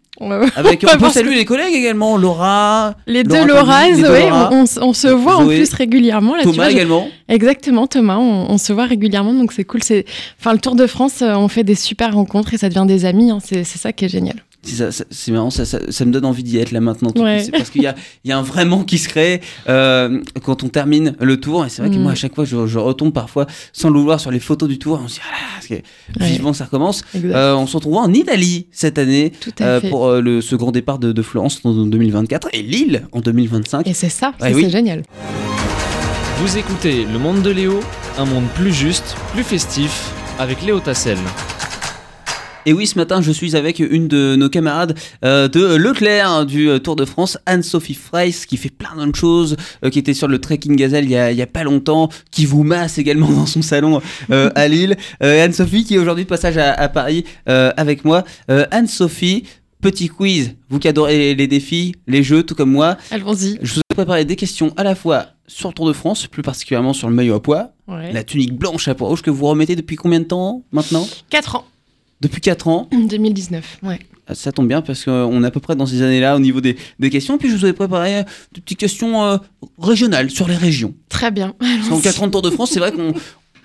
Avec, 0.55 0.85
On 0.93 0.97
peut 0.97 1.09
saluer 1.09 1.35
les 1.35 1.45
collègues 1.45 1.73
également, 1.73 2.17
Laura, 2.17 2.95
Les 3.07 3.23
Laura 3.23 3.39
deux 3.41 3.47
Lauras, 3.47 3.89
Laura. 3.89 4.49
on, 4.51 4.65
on 4.81 4.93
se 4.93 5.07
voit 5.07 5.37
en 5.37 5.47
plus 5.47 5.73
régulièrement. 5.73 6.35
Là, 6.35 6.41
tu 6.43 6.51
Thomas 6.51 6.63
vois, 6.65 6.71
également. 6.71 7.07
Exactement, 7.29 7.87
Thomas, 7.87 8.17
on, 8.17 8.47
on 8.49 8.57
se 8.57 8.73
voit 8.73 8.85
régulièrement, 8.85 9.33
donc 9.33 9.53
c'est 9.53 9.63
cool. 9.63 9.79
Enfin, 10.39 10.53
le 10.53 10.59
Tour 10.59 10.75
de 10.75 10.85
France, 10.85 11.21
euh, 11.21 11.33
on 11.35 11.47
fait 11.47 11.63
des 11.63 11.75
super 11.75 12.13
rencontres 12.13 12.53
et 12.53 12.57
ça 12.57 12.69
devient 12.69 12.85
des 12.87 13.05
amis. 13.05 13.31
hein, 13.31 13.39
c'est, 13.43 13.63
c'est 13.63 13.79
ça 13.79 13.93
qui 13.93 14.05
est 14.05 14.09
génial. 14.09 14.35
C'est 14.63 14.75
ça- 14.75 14.91
ça- 14.91 15.05
c'est 15.09 15.31
marrant, 15.31 15.49
ça, 15.49 15.65
ça- 15.65 15.79
ça 15.89 16.05
me 16.05 16.11
donne 16.11 16.25
envie 16.25 16.43
d'y 16.43 16.57
être 16.59 16.71
là 16.71 16.81
maintenant. 16.81 17.09
tout 17.11 17.21
Ouais. 17.23 17.43
parce 17.51 17.69
qu'il 17.71 17.81
y 17.81 17.87
a, 17.87 17.95
il 18.23 18.29
y 18.29 18.31
a 18.31 18.37
un 18.37 18.43
vrai 18.43 18.63
manque 18.65 18.85
qui 18.85 18.97
se 18.99 19.09
crée 19.09 19.41
euh, 19.67 20.21
quand 20.43 20.63
on 20.63 20.69
termine 20.69 21.15
le 21.19 21.39
tour. 21.39 21.65
Et 21.65 21.69
c'est 21.69 21.81
vrai 21.81 21.89
que 21.89 21.95
Mm. 21.95 22.01
moi, 22.03 22.11
à 22.11 22.15
chaque 22.15 22.35
fois, 22.35 22.45
je, 22.45 22.67
je 22.67 22.77
retombe 22.77 23.11
parfois 23.11 23.47
sans 23.73 23.89
le 23.89 23.99
vouloir 23.99 24.19
sur 24.19 24.29
les 24.29 24.39
photos 24.39 24.69
du 24.69 24.77
tour. 24.77 24.99
On 25.03 25.07
se 25.07 25.15
dit, 25.15 25.21
ah 25.27 25.31
là, 25.33 25.67
que 25.67 25.73
Ouais. 26.23 26.27
vivement 26.31 26.53
ça 26.53 26.65
recommence. 26.65 27.03
Euh, 27.15 27.55
on 27.55 27.65
se 27.65 27.75
retrouve 27.77 27.95
en 27.97 28.13
Italie 28.13 28.67
cette 28.71 28.97
année 28.99 29.31
euh, 29.61 29.81
pour 29.81 30.05
euh, 30.07 30.21
le, 30.21 30.41
ce 30.41 30.55
grand 30.55 30.71
départ 30.71 30.99
de, 30.99 31.11
de 31.11 31.21
Florence 31.21 31.59
en 31.63 31.73
2024 31.73 32.49
et 32.53 32.61
Lille 32.61 33.03
en 33.13 33.21
2025. 33.21 33.87
Et 33.87 33.93
c'est 33.93 34.09
ça, 34.09 34.33
Ouais, 34.41 34.49
ça, 34.51 34.55
oui. 34.55 34.63
c'est 34.65 34.69
génial. 34.69 35.01
Vous 36.39 36.57
écoutez 36.57 37.05
Le 37.11 37.19
Monde 37.19 37.41
de 37.41 37.49
Léo, 37.51 37.79
un 38.17 38.25
monde 38.25 38.45
plus 38.55 38.73
juste, 38.73 39.15
plus 39.33 39.43
festif, 39.43 40.11
avec 40.39 40.61
Léo 40.63 40.79
Tassel. 40.79 41.17
Et 42.67 42.73
oui, 42.73 42.85
ce 42.85 42.95
matin, 42.97 43.21
je 43.21 43.31
suis 43.31 43.55
avec 43.55 43.79
une 43.79 44.07
de 44.07 44.35
nos 44.35 44.47
camarades 44.47 44.95
euh, 45.25 45.47
de 45.47 45.75
Leclerc 45.75 46.29
hein, 46.29 46.45
du 46.45 46.69
euh, 46.69 46.77
Tour 46.77 46.95
de 46.95 47.05
France, 47.05 47.39
Anne-Sophie 47.47 47.95
Freiss, 47.95 48.45
qui 48.45 48.55
fait 48.55 48.69
plein 48.69 48.95
d'autres 48.95 49.17
choses, 49.17 49.55
euh, 49.83 49.89
qui 49.89 49.97
était 49.97 50.13
sur 50.13 50.27
le 50.27 50.39
Trekking 50.39 50.75
Gazelle 50.75 51.05
il 51.05 51.11
y, 51.11 51.15
a, 51.17 51.31
il 51.31 51.37
y 51.37 51.41
a 51.41 51.47
pas 51.47 51.63
longtemps, 51.63 52.09
qui 52.29 52.45
vous 52.45 52.63
masse 52.63 52.99
également 52.99 53.29
dans 53.31 53.47
son 53.47 53.63
salon 53.63 53.99
euh, 54.29 54.51
à 54.53 54.67
Lille. 54.67 54.95
Euh, 55.23 55.43
Anne-Sophie 55.43 55.83
qui 55.85 55.95
est 55.95 55.97
aujourd'hui 55.97 56.25
de 56.25 56.29
passage 56.29 56.57
à, 56.57 56.71
à 56.73 56.87
Paris 56.87 57.23
euh, 57.49 57.71
avec 57.77 58.05
moi. 58.05 58.23
Euh, 58.51 58.67
Anne-Sophie, 58.69 59.43
petit 59.81 60.07
quiz, 60.09 60.53
vous 60.69 60.77
qui 60.77 60.87
adorez 60.87 61.17
les, 61.17 61.35
les 61.35 61.47
défis, 61.47 61.95
les 62.05 62.21
jeux, 62.21 62.43
tout 62.43 62.53
comme 62.53 62.71
moi, 62.71 62.95
Allons-y. 63.09 63.57
je 63.63 63.73
vous 63.73 63.79
ai 63.91 63.95
préparé 63.95 64.23
des 64.23 64.35
questions 64.35 64.71
à 64.77 64.83
la 64.83 64.93
fois 64.93 65.25
sur 65.47 65.69
le 65.69 65.73
Tour 65.73 65.87
de 65.87 65.93
France, 65.93 66.27
plus 66.27 66.43
particulièrement 66.43 66.93
sur 66.93 67.09
le 67.09 67.15
maillot 67.15 67.33
à 67.35 67.41
poids, 67.41 67.71
Ouais. 67.87 68.13
la 68.13 68.23
tunique 68.23 68.53
blanche 68.53 68.87
à 68.87 68.93
poids 68.95 69.09
rouge 69.09 69.21
que 69.23 69.31
vous 69.31 69.47
remettez 69.47 69.75
depuis 69.75 69.95
combien 69.97 70.19
de 70.21 70.25
temps 70.25 70.63
maintenant? 70.71 71.05
4 71.31 71.55
ans. 71.55 71.65
Depuis 72.21 72.41
4 72.41 72.67
ans. 72.67 72.87
2019, 72.91 73.79
ouais. 73.83 73.99
Ah, 74.27 74.35
Ça 74.35 74.51
tombe 74.51 74.67
bien 74.67 74.81
parce 74.81 75.03
qu'on 75.03 75.43
est 75.43 75.47
à 75.47 75.51
peu 75.51 75.59
près 75.59 75.75
dans 75.75 75.85
ces 75.85 76.01
années-là 76.01 76.35
au 76.35 76.39
niveau 76.39 76.61
des, 76.61 76.77
des 76.99 77.09
questions. 77.09 77.37
Puis 77.37 77.49
je 77.49 77.55
vous 77.55 77.65
ai 77.65 77.73
préparé 77.73 78.17
euh, 78.17 78.23
des 78.53 78.61
petites 78.61 78.79
questions 78.79 79.23
euh, 79.23 79.37
régionales 79.79 80.29
sur 80.29 80.47
les 80.47 80.55
régions. 80.55 80.93
Très 81.09 81.31
bien. 81.31 81.55
Qu'en 81.89 81.99
4 81.99 82.23
ans 82.23 82.27
de 82.27 82.31
Tour 82.31 82.41
de 82.41 82.51
France, 82.51 82.71
c'est 82.71 82.79
vrai 82.79 82.91
qu'on 82.91 83.13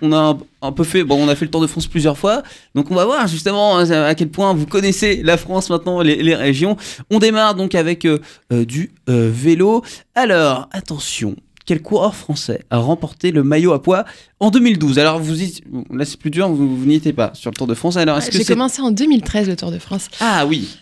on 0.03 0.13
a 0.13 0.37
un, 0.63 0.73
peu 0.73 0.85
fait, 0.85 1.05
bon, 1.05 1.25
on 1.25 1.29
a 1.29 1.35
fait 1.35 1.45
le 1.45 1.51
Tour 1.51 1.61
de 1.61 1.67
France 1.67 1.87
plusieurs 1.87 2.19
fois, 2.19 2.43
donc 2.75 2.91
on 2.91 2.95
va 2.95 3.05
voir 3.05 3.27
justement 3.27 3.79
hein, 3.79 3.91
à 3.91 4.15
quel 4.15 4.29
point 4.29 4.53
vous 4.53 4.67
connaissez 4.67 5.23
la 5.23 5.37
France 5.37 5.71
maintenant, 5.71 6.03
les, 6.03 6.23
les 6.23 6.35
régions. 6.35 6.77
On 7.11 7.19
démarre 7.19 7.55
donc 7.55 7.75
avec 7.75 8.05
euh, 8.05 8.19
euh, 8.53 8.65
du 8.65 8.91
euh, 9.09 9.31
vélo. 9.33 9.83
Alors, 10.15 10.69
attention, 10.73 11.37
quel 11.67 11.83
coureur 11.83 12.15
français 12.15 12.63
a 12.71 12.79
remporté 12.79 13.33
le 13.33 13.43
maillot 13.43 13.73
à 13.73 13.83
poids 13.83 14.05
en 14.41 14.51
2012 14.51 14.99
Alors, 14.99 15.19
vous 15.19 15.43
y, 15.43 15.61
là 15.91 16.05
c'est 16.05 16.19
plus 16.19 16.31
dur, 16.31 16.49
vous, 16.49 16.77
vous 16.77 16.87
n'y 16.87 16.95
étiez 16.95 17.13
pas 17.13 17.33
sur 17.35 17.51
le 17.51 17.57
Tour 17.57 17.67
de 17.67 17.75
France. 17.75 17.97
Alors, 17.97 18.17
est-ce 18.19 18.31
que 18.31 18.39
J'ai 18.39 18.45
commencé 18.45 18.81
en 18.81 18.91
2013 18.93 19.49
le 19.49 19.57
Tour 19.57 19.71
de 19.73 19.79
France. 19.79 20.09
ah 20.21 20.47
oui. 20.47 20.79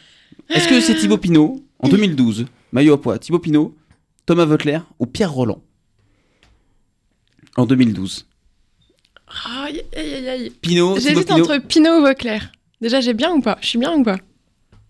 Est-ce 0.50 0.68
que 0.68 0.80
c'est 0.80 0.94
Thibaut 0.94 1.16
Pinot 1.18 1.64
en 1.80 1.88
2012 1.88 2.46
Maillot 2.72 2.94
à 2.94 3.00
poids. 3.00 3.18
Thibaut 3.18 3.38
Pinot, 3.38 3.74
Thomas 4.26 4.44
Voeckler 4.44 4.80
ou 4.98 5.06
Pierre 5.06 5.32
Roland? 5.32 5.62
En 7.56 7.66
2012. 7.66 8.26
Aïe, 9.46 9.82
aïe, 9.96 10.14
aïe, 10.14 10.28
aïe. 10.28 10.50
Pinot, 10.60 10.98
J'hésite 10.98 11.30
entre 11.30 11.58
Pinot 11.58 11.98
ou 12.00 12.02
Vauclair. 12.02 12.52
Déjà, 12.80 13.00
j'ai 13.00 13.14
bien 13.14 13.32
ou 13.32 13.40
pas? 13.40 13.56
Je 13.60 13.68
suis 13.68 13.78
bien 13.78 13.94
ou 13.94 14.02
pas? 14.02 14.16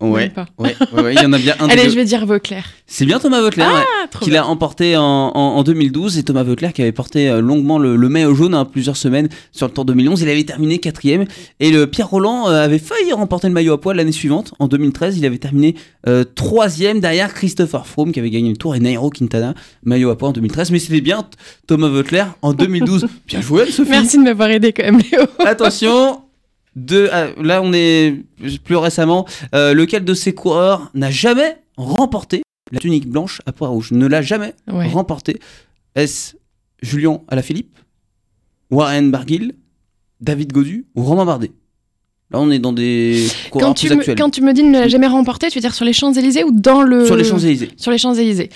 Ouais. 0.00 0.22
Même 0.22 0.32
pas. 0.32 0.46
Ouais, 0.58 0.74
ouais, 0.92 1.02
ouais, 1.02 1.14
il 1.14 1.22
y 1.22 1.24
en 1.24 1.32
a 1.32 1.38
bien 1.38 1.54
un 1.60 1.68
Allez, 1.70 1.84
deux. 1.84 1.90
je 1.90 1.94
vais 1.94 2.04
dire 2.04 2.26
Vauclair. 2.26 2.64
C'est 2.86 3.06
bien 3.06 3.18
Thomas 3.18 3.40
Voeckler, 3.40 3.62
ouais, 3.64 3.70
Ah, 4.04 4.18
qui 4.20 4.30
l'a 4.30 4.46
emporté 4.46 4.96
en, 4.96 5.02
en- 5.02 5.32
en 5.34 5.62
2012 5.62 6.18
et 6.18 6.22
Thomas 6.24 6.42
Voeckler 6.42 6.72
qui 6.74 6.82
avait 6.82 6.92
porté 6.92 7.30
euh, 7.30 7.40
longuement 7.40 7.78
le, 7.78 7.96
le 7.96 8.08
maillot 8.10 8.34
jaune 8.34 8.54
hein, 8.54 8.64
plusieurs 8.66 8.96
semaines 8.98 9.28
sur 9.52 9.66
le 9.66 9.72
Tour 9.72 9.84
2011. 9.86 10.20
Il 10.20 10.28
avait 10.28 10.44
terminé 10.44 10.78
quatrième 10.78 11.24
et 11.60 11.70
le 11.70 11.86
Pierre 11.86 12.10
Roland 12.10 12.48
euh, 12.48 12.62
avait 12.64 12.78
failli 12.78 13.12
remporter 13.12 13.46
le 13.48 13.54
maillot 13.54 13.72
à 13.72 13.80
poids 13.80 13.94
l'année 13.94 14.12
suivante. 14.12 14.52
En 14.58 14.68
2013, 14.68 15.16
il 15.16 15.24
avait 15.24 15.38
terminé 15.38 15.74
euh, 16.06 16.24
troisième 16.24 17.00
derrière 17.00 17.32
Christopher 17.32 17.86
Froome 17.86 18.12
qui 18.12 18.18
avait 18.20 18.30
gagné 18.30 18.50
le 18.50 18.56
Tour 18.56 18.74
et 18.74 18.80
Nairo 18.80 19.08
Quintana 19.10 19.54
maillot 19.84 20.10
à 20.10 20.18
poids 20.18 20.28
en 20.28 20.32
2013. 20.32 20.70
Mais 20.72 20.80
c'était 20.80 21.00
bien 21.00 21.24
Thomas 21.66 21.88
Voeckler 21.88 22.24
en 22.42 22.52
2012. 22.52 23.06
bien 23.26 23.40
joué 23.40 23.70
Sophie. 23.70 23.90
Merci 23.90 24.18
de 24.18 24.24
m'avoir 24.24 24.50
aidé 24.50 24.72
quand 24.72 24.84
même, 24.84 25.00
Léo. 25.10 25.22
Attention. 25.46 26.20
De, 26.76 27.08
ah, 27.12 27.28
là, 27.40 27.62
on 27.62 27.72
est 27.72 28.16
plus 28.64 28.76
récemment. 28.76 29.26
Euh, 29.54 29.74
lequel 29.74 30.04
de 30.04 30.14
ces 30.14 30.34
coureurs 30.34 30.90
n'a 30.94 31.10
jamais 31.10 31.58
remporté 31.76 32.42
la 32.72 32.78
tunique 32.80 33.08
blanche 33.08 33.40
à 33.46 33.52
poids 33.52 33.68
rouge? 33.68 33.92
Ne 33.92 34.06
l'a 34.06 34.22
jamais 34.22 34.54
Ouais. 34.70 34.88
remporté. 34.88 35.38
Est-ce 35.94 36.34
Julien 36.82 37.20
Alaphilippe, 37.28 37.78
Warren 38.70 39.10
Barguil, 39.10 39.52
David 40.20 40.52
Godu 40.52 40.86
ou 40.96 41.02
Romain 41.04 41.24
Bardet? 41.24 41.52
Là, 42.30 42.40
on 42.40 42.50
est 42.50 42.58
dans 42.58 42.72
des 42.72 43.26
coureurs 43.50 43.68
Quand 43.68 43.74
tu, 43.74 43.86
plus 43.86 43.94
me, 43.94 44.00
actuels. 44.00 44.18
quand 44.18 44.30
tu 44.30 44.40
me 44.42 44.52
dis 44.52 44.62
ne 44.64 44.72
l'a 44.80 44.88
jamais 44.88 45.06
remporté, 45.06 45.48
tu 45.48 45.58
veux 45.58 45.60
dire 45.60 45.74
sur 45.74 45.84
les 45.84 45.92
Champs-Élysées 45.92 46.42
ou 46.42 46.50
dans 46.52 46.82
le. 46.82 47.06
Sur 47.06 47.16
les 47.16 47.22
Champs-Élysées. 47.24 47.70
Sur 47.76 47.92
les 47.92 47.98
Champs-Élysées. 47.98 48.50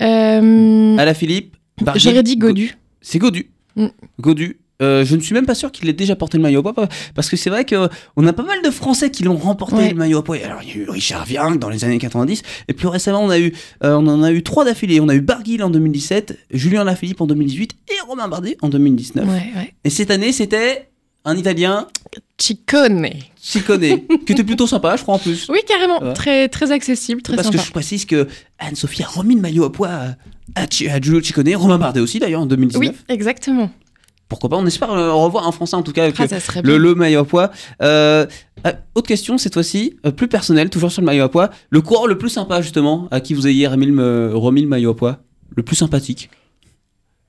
Euh, 0.00 0.96
Alaphilippe, 0.96 1.56
Barguil. 1.82 2.02
J'aurais 2.02 2.22
dit 2.22 2.36
Go- 2.36 2.48
Godu. 2.48 2.76
C'est 3.02 3.18
Godu. 3.18 3.50
Mm. 3.76 3.86
Godu 4.20 4.58
euh, 4.80 5.04
je 5.04 5.16
ne 5.16 5.20
suis 5.20 5.34
même 5.34 5.46
pas 5.46 5.54
sûr 5.54 5.72
qu'il 5.72 5.88
ait 5.88 5.92
déjà 5.92 6.14
porté 6.16 6.36
le 6.38 6.42
maillot 6.42 6.60
à 6.66 6.72
poids, 6.74 6.88
parce 7.14 7.28
que 7.28 7.36
c'est 7.36 7.50
vrai 7.50 7.64
qu'on 7.66 8.26
a 8.26 8.32
pas 8.32 8.42
mal 8.44 8.58
de 8.64 8.70
Français 8.70 9.10
qui 9.10 9.24
l'ont 9.24 9.36
remporté 9.36 9.74
Ouais. 9.76 9.88
le 9.90 9.94
maillot 9.96 10.18
à 10.18 10.24
poids. 10.24 10.36
Alors 10.44 10.62
il 10.62 10.68
y 10.68 10.72
a 10.72 10.76
eu 10.76 10.88
Richard 10.90 11.24
Virenque 11.24 11.58
dans 11.58 11.68
les 11.68 11.84
années 11.84 11.98
90, 11.98 12.42
et 12.68 12.72
plus 12.72 12.88
récemment 12.88 13.22
on 13.22 13.30
a 13.30 13.38
eu, 13.38 13.52
euh, 13.84 13.94
on 13.94 14.06
en 14.06 14.22
a 14.22 14.30
eu 14.32 14.42
trois 14.42 14.64
d'affilée. 14.64 15.00
On 15.00 15.08
a 15.08 15.14
eu 15.14 15.20
Barguil 15.20 15.62
en 15.62 15.70
2017, 15.70 16.38
Julien 16.52 16.84
Lafilippe 16.84 17.20
en 17.20 17.26
2018 17.26 17.76
et 17.88 18.06
Romain 18.06 18.28
Bardet 18.28 18.56
en 18.62 18.68
2019. 18.68 19.26
Ouais, 19.26 19.32
ouais. 19.56 19.74
Et 19.84 19.90
cette 19.90 20.10
année 20.10 20.32
c'était 20.32 20.88
un 21.24 21.36
Italien, 21.36 21.86
Ciccone. 22.38 23.08
Ciccone, 23.36 23.80
qui 24.24 24.32
était 24.32 24.44
plutôt 24.44 24.66
sympa, 24.66 24.96
je 24.96 25.02
crois 25.02 25.16
en 25.16 25.18
plus. 25.18 25.46
Oui, 25.50 25.58
carrément. 25.66 26.02
Ouais. 26.02 26.12
Très, 26.14 26.48
très 26.48 26.70
accessible, 26.70 27.20
très 27.22 27.34
Parce 27.36 27.48
sympa. 27.48 27.58
que 27.58 27.64
je 27.64 27.70
précise 27.70 28.04
que 28.04 28.28
Anne-Sophie 28.58 29.02
a 29.02 29.06
remis 29.06 29.34
le 29.34 29.40
maillot 29.40 29.64
à 29.64 29.72
poids 29.72 29.88
à, 30.54 30.62
à 30.62 30.66
Giulio 31.00 31.20
Ciccone, 31.22 31.54
Romain 31.56 31.78
Bardet 31.78 32.00
aussi 32.00 32.18
d'ailleurs 32.18 32.42
en 32.42 32.46
2019. 32.46 32.80
Oui, 32.80 32.96
exactement. 33.08 33.70
Pourquoi 34.28 34.50
pas 34.50 34.56
On 34.56 34.66
espère 34.66 34.92
euh, 34.92 35.12
revoir 35.14 35.46
un 35.46 35.52
Français 35.52 35.74
en 35.76 35.82
tout 35.82 35.92
cas 35.92 36.02
avec 36.04 36.14
Ah, 36.18 36.26
le- 36.30 36.40
serait 36.40 36.60
le, 36.62 36.76
le 36.76 36.94
maillot 36.94 37.20
à 37.20 37.24
poids. 37.24 37.50
Euh, 37.82 38.26
euh, 38.66 38.72
autre 38.94 39.06
question 39.08 39.38
cette 39.38 39.54
fois-ci, 39.54 39.94
plus 40.16 40.28
personnelle, 40.28 40.68
toujours 40.68 40.92
sur 40.92 41.00
le 41.00 41.06
maillot 41.06 41.24
à 41.24 41.30
poids. 41.30 41.50
Le 41.70 41.80
coureur 41.80 42.06
le 42.06 42.18
plus 42.18 42.28
sympa 42.28 42.60
justement, 42.60 43.08
à 43.10 43.20
qui 43.20 43.32
vous 43.34 43.46
ayez 43.46 43.66
remis 43.66 43.86
le, 43.86 44.32
remis 44.34 44.62
le 44.62 44.68
maillot 44.68 44.90
à 44.90 44.96
poids, 44.96 45.18
le 45.56 45.62
plus 45.62 45.76
sympathique? 45.76 46.28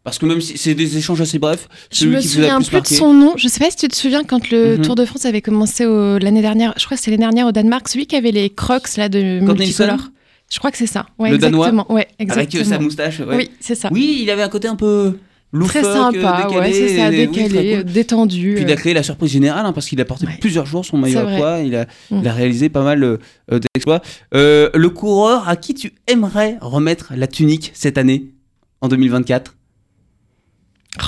Parce 0.03 0.17
que 0.17 0.25
même 0.25 0.41
si 0.41 0.57
c'est 0.57 0.73
des 0.75 0.97
échanges 0.97 1.21
assez 1.21 1.39
brefs, 1.39 1.67
Je 1.91 1.97
celui 1.99 2.15
me 2.15 2.21
qui 2.21 2.27
vous 2.27 2.33
a 2.33 2.35
souviens 2.35 2.59
le 2.59 2.65
plus 2.65 2.81
plus 2.81 2.93
de 2.95 2.97
son 2.99 3.13
nom. 3.13 3.33
Je 3.37 3.47
sais 3.47 3.59
pas 3.59 3.69
si 3.69 3.75
tu 3.77 3.87
te 3.89 3.95
souviens 3.95 4.23
quand 4.23 4.49
le 4.49 4.77
Mhm. 4.77 4.81
Tour 4.85 4.95
de 4.95 5.05
France 5.05 5.25
avait 5.25 5.41
commencé 5.41 5.85
l'année 5.85 6.41
dernière. 6.41 6.73
Je 6.77 6.85
crois 6.85 6.95
que 6.95 6.99
c'était 7.03 7.11
l'année 7.11 7.25
dernière 7.25 7.47
au 7.47 7.51
Danemark. 7.51 7.87
Celui 7.87 8.07
qui 8.07 8.15
avait 8.15 8.31
les 8.31 8.49
crocs 8.49 8.95
là 8.97 9.07
de 9.09 9.39
multicolores. 9.41 10.09
Je 10.51 10.57
crois 10.57 10.71
que 10.71 10.77
c'est 10.77 10.87
ça. 10.87 11.05
Ouais, 11.19 11.29
Le 11.31 11.37
Danois 11.37 11.67
exactement. 11.67 11.95
Avec 11.95 12.07
exactement. 12.17 12.63
euh, 12.63 12.65
sa 12.65 12.79
moustache. 12.79 13.19
ouais. 13.19 13.35
Oui, 13.35 13.51
c'est 13.59 13.75
ça. 13.75 13.89
Oui, 13.91 14.19
il 14.23 14.29
avait 14.31 14.41
un 14.41 14.49
côté 14.49 14.67
un 14.67 14.75
peu 14.75 15.17
loufoque, 15.51 15.81
Très 15.81 15.83
sympa. 15.83 16.43
décalé, 16.47 16.55
ouais, 16.59 16.73
c'est 16.73 16.97
ça, 16.97 17.11
et- 17.11 17.27
oui, 17.27 17.33
décalé, 17.33 17.75
cool. 17.77 17.83
détendu. 17.91 18.53
Puis 18.55 18.63
il 18.63 18.69
a 18.69 18.73
euh. 18.73 18.75
créé 18.75 18.93
la 18.93 19.03
surprise 19.03 19.31
générale 19.31 19.65
hein, 19.65 19.73
parce 19.73 19.87
qu'il 19.87 19.99
a 20.01 20.05
porté 20.05 20.25
Ouais. 20.27 20.37
plusieurs 20.39 20.65
jours 20.65 20.85
son 20.85 20.97
maillot 20.97 21.19
à 21.19 21.35
poids. 21.37 21.59
Il 21.59 21.75
a, 21.75 21.85
Mm. 22.11 22.19
il 22.21 22.27
a 22.27 22.33
réalisé 22.33 22.69
pas 22.69 22.83
mal 22.83 23.03
euh, 23.03 23.17
d'exploits. 23.49 24.01
Euh, 24.35 24.69
le 24.73 24.89
coureur 24.89 25.47
à 25.49 25.55
qui 25.55 25.73
tu 25.73 25.93
aimerais 26.07 26.57
remettre 26.61 27.13
la 27.15 27.27
tunique 27.27 27.71
cette 27.73 27.97
année, 27.97 28.31
en 28.81 28.87
2024 28.87 29.55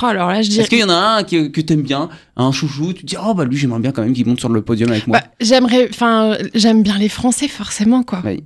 Oh, 0.04 0.06
alors 0.06 0.30
là, 0.30 0.42
je 0.42 0.50
dirais. 0.50 0.62
Est-ce 0.62 0.70
qu'il 0.70 0.80
y 0.80 0.84
en 0.84 0.90
a 0.90 1.18
un 1.18 1.24
que, 1.24 1.48
que 1.48 1.60
t'aimes 1.60 1.82
bien, 1.82 2.08
un 2.38 2.52
chouchou, 2.52 2.94
tu 2.94 3.02
te 3.02 3.08
dis 3.08 3.16
oh 3.22 3.34
bah 3.34 3.46
lui 3.46 3.58
j'aimerais 3.58 3.80
bien 3.80 3.92
quand 3.92 4.04
même 4.04 4.14
qu'il 4.14 4.26
monte 4.28 4.40
sur 4.40 4.48
le 4.50 4.62
podium 4.62 4.92
avec 4.92 5.08
moi. 5.08 5.20
Bah, 5.20 5.26
j'aimerais, 5.42 5.88
enfin, 5.90 6.38
j'aime 6.54 6.84
bien 6.84 6.98
les 7.00 7.10
Français 7.10 7.48
forcément 7.48 8.04
quoi. 8.04 8.22
Oui. 8.24 8.44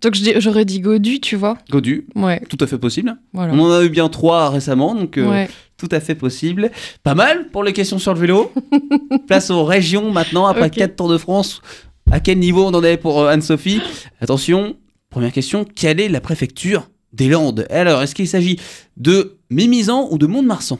Donc 0.00 0.14
j'aurais 0.38 0.64
dit 0.64 0.80
Godu, 0.80 1.20
tu 1.20 1.36
vois. 1.36 1.56
Godu, 1.70 2.06
Ouais, 2.14 2.40
tout 2.48 2.58
à 2.60 2.66
fait 2.66 2.78
possible. 2.78 3.16
voilà. 3.32 3.52
On 3.54 3.60
en 3.60 3.70
a 3.72 3.84
eu 3.84 3.88
bien 3.88 4.08
trois 4.08 4.50
récemment, 4.50 4.94
donc 4.94 5.18
euh, 5.18 5.28
Ouais. 5.28 5.48
tout 5.76 5.88
à 5.90 6.00
fait 6.00 6.14
possible. 6.14 6.70
Pas 7.02 7.14
mal 7.14 7.48
pour 7.50 7.64
les 7.64 7.72
questions 7.72 7.98
sur 7.98 8.14
le 8.14 8.20
vélo. 8.20 8.52
Place 9.26 9.50
aux 9.50 9.64
régions 9.64 10.10
maintenant, 10.10 10.46
après 10.46 10.70
quatre 10.70 10.96
Tours 10.96 11.08
de 11.08 11.18
France. 11.18 11.60
À 12.10 12.20
quel 12.20 12.38
niveau 12.38 12.64
on 12.64 12.74
en 12.74 12.82
est 12.84 12.96
pour 12.96 13.20
euh, 13.20 13.28
Anne-Sophie? 13.28 13.80
Attention, 14.20 14.76
première 15.10 15.32
question, 15.32 15.64
quelle 15.64 16.00
est 16.00 16.08
la 16.08 16.20
préfecture 16.20 16.88
des 17.12 17.28
Landes? 17.28 17.66
Alors, 17.70 18.02
est-ce 18.02 18.14
qu'il 18.14 18.28
s'agit 18.28 18.58
de 18.96 19.36
Mimizan 19.50 20.08
ou 20.10 20.18
de 20.18 20.26
Mont-de-Marsan? 20.26 20.78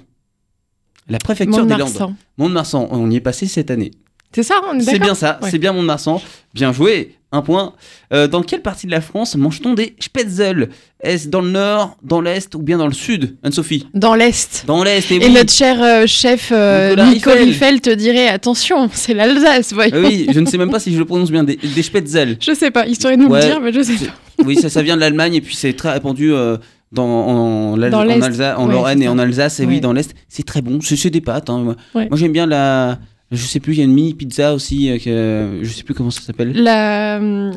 La 1.08 1.18
préfecture 1.18 1.66
des 1.66 1.76
Landes. 1.76 2.14
Mont-de-Marsan. 2.38 2.88
On 2.90 3.10
y 3.10 3.16
est 3.16 3.20
passé 3.20 3.46
cette 3.46 3.70
année. 3.70 3.90
C'est 4.34 4.42
ça, 4.42 4.60
on 4.70 4.78
est 4.78 4.82
C'est 4.82 4.98
bien 4.98 5.14
ça, 5.14 5.38
Ouais. 5.42 5.50
c'est 5.50 5.58
bien 5.58 5.72
Mont-de-Marsan. 5.72 6.20
Bien 6.54 6.72
joué, 6.72 7.16
un 7.32 7.42
point. 7.42 7.72
Euh, 8.12 8.28
dans 8.28 8.42
quelle 8.42 8.62
partie 8.62 8.86
de 8.86 8.90
la 8.92 9.00
France 9.00 9.34
mange-t-on 9.36 9.74
des 9.74 9.96
spätzle? 9.98 10.68
Est-ce 11.02 11.28
dans 11.28 11.40
le 11.40 11.50
nord, 11.50 11.96
dans 12.02 12.20
l'est 12.20 12.54
ou 12.54 12.58
bien 12.60 12.78
dans 12.78 12.86
le 12.86 12.92
sud? 12.92 13.36
Anne-Sophie 13.42 13.88
Dans 13.94 14.14
l'Est. 14.14 14.64
Dans 14.66 14.84
l'est, 14.84 15.10
et, 15.10 15.16
Et 15.16 15.18
oui. 15.26 15.32
notre 15.32 15.50
cher 15.52 15.82
euh, 15.82 16.06
chef 16.06 16.50
euh, 16.54 16.94
Nicolas 17.12 17.36
Riffel. 17.40 17.80
Te 17.80 17.90
dirait 17.90 18.28
attention, 18.28 18.88
c'est 18.92 19.14
l'Alsace, 19.14 19.72
voyons. 19.72 19.96
Ah 19.96 20.06
oui, 20.06 20.26
je 20.32 20.38
ne 20.38 20.46
sais 20.46 20.58
même 20.58 20.70
pas 20.70 20.78
si 20.78 20.92
je 20.92 20.98
le 20.98 21.04
prononce 21.04 21.30
bien, 21.30 21.42
des, 21.42 21.56
des 21.56 21.82
spätzle. 21.82 22.36
Je 22.40 22.54
sais 22.54 22.70
pas, 22.70 22.86
il 22.86 22.94
saurait 23.00 23.16
nous 23.16 23.26
Ouais. 23.28 23.40
le 23.40 23.46
dire, 23.46 23.60
mais 23.60 23.72
je 23.72 23.82
sais 23.82 23.94
pas. 24.06 24.12
Oui, 24.44 24.56
ça, 24.56 24.68
ça 24.70 24.82
vient 24.82 24.94
de 24.96 25.00
l'Allemagne 25.00 25.34
et 25.34 25.40
puis 25.40 25.54
c'est 25.56 25.72
très 25.72 25.90
répandu 25.92 26.32
euh, 26.32 26.56
dans, 26.92 27.04
en, 27.04 27.76
Dans 27.76 28.00
en, 28.00 28.04
l'Est. 28.04 28.22
Alsace, 28.22 28.58
en 28.58 28.66
Ouais, 28.66 28.72
Lorraine 28.74 29.02
et 29.02 29.08
en 29.08 29.18
Alsace. 29.18 29.58
Et 29.60 29.66
oui, 29.66 29.80
dans 29.80 29.92
l'Est, 29.92 30.14
c'est 30.28 30.44
très 30.44 30.60
bon. 30.62 30.78
C'est 30.82 31.10
des 31.10 31.20
pâtes. 31.20 31.48
hein. 31.50 31.74
Ouais. 31.94 32.08
Moi, 32.08 32.18
j'aime 32.18 32.32
bien 32.32 32.46
la. 32.46 32.98
Je 33.32 33.44
sais 33.46 33.60
plus, 33.60 33.72
il 33.72 33.78
y 33.78 33.80
a 33.80 33.84
une 33.84 33.92
mini 33.94 34.14
pizza 34.14 34.54
aussi. 34.54 34.90
euh, 34.90 34.98
que, 34.98 35.58
je 35.64 35.72
sais 35.72 35.82
plus 35.82 35.94
comment 35.94 36.10
ça 36.10 36.20
s'appelle. 36.22 36.52
La... 36.52 37.18
euh, 37.18 37.50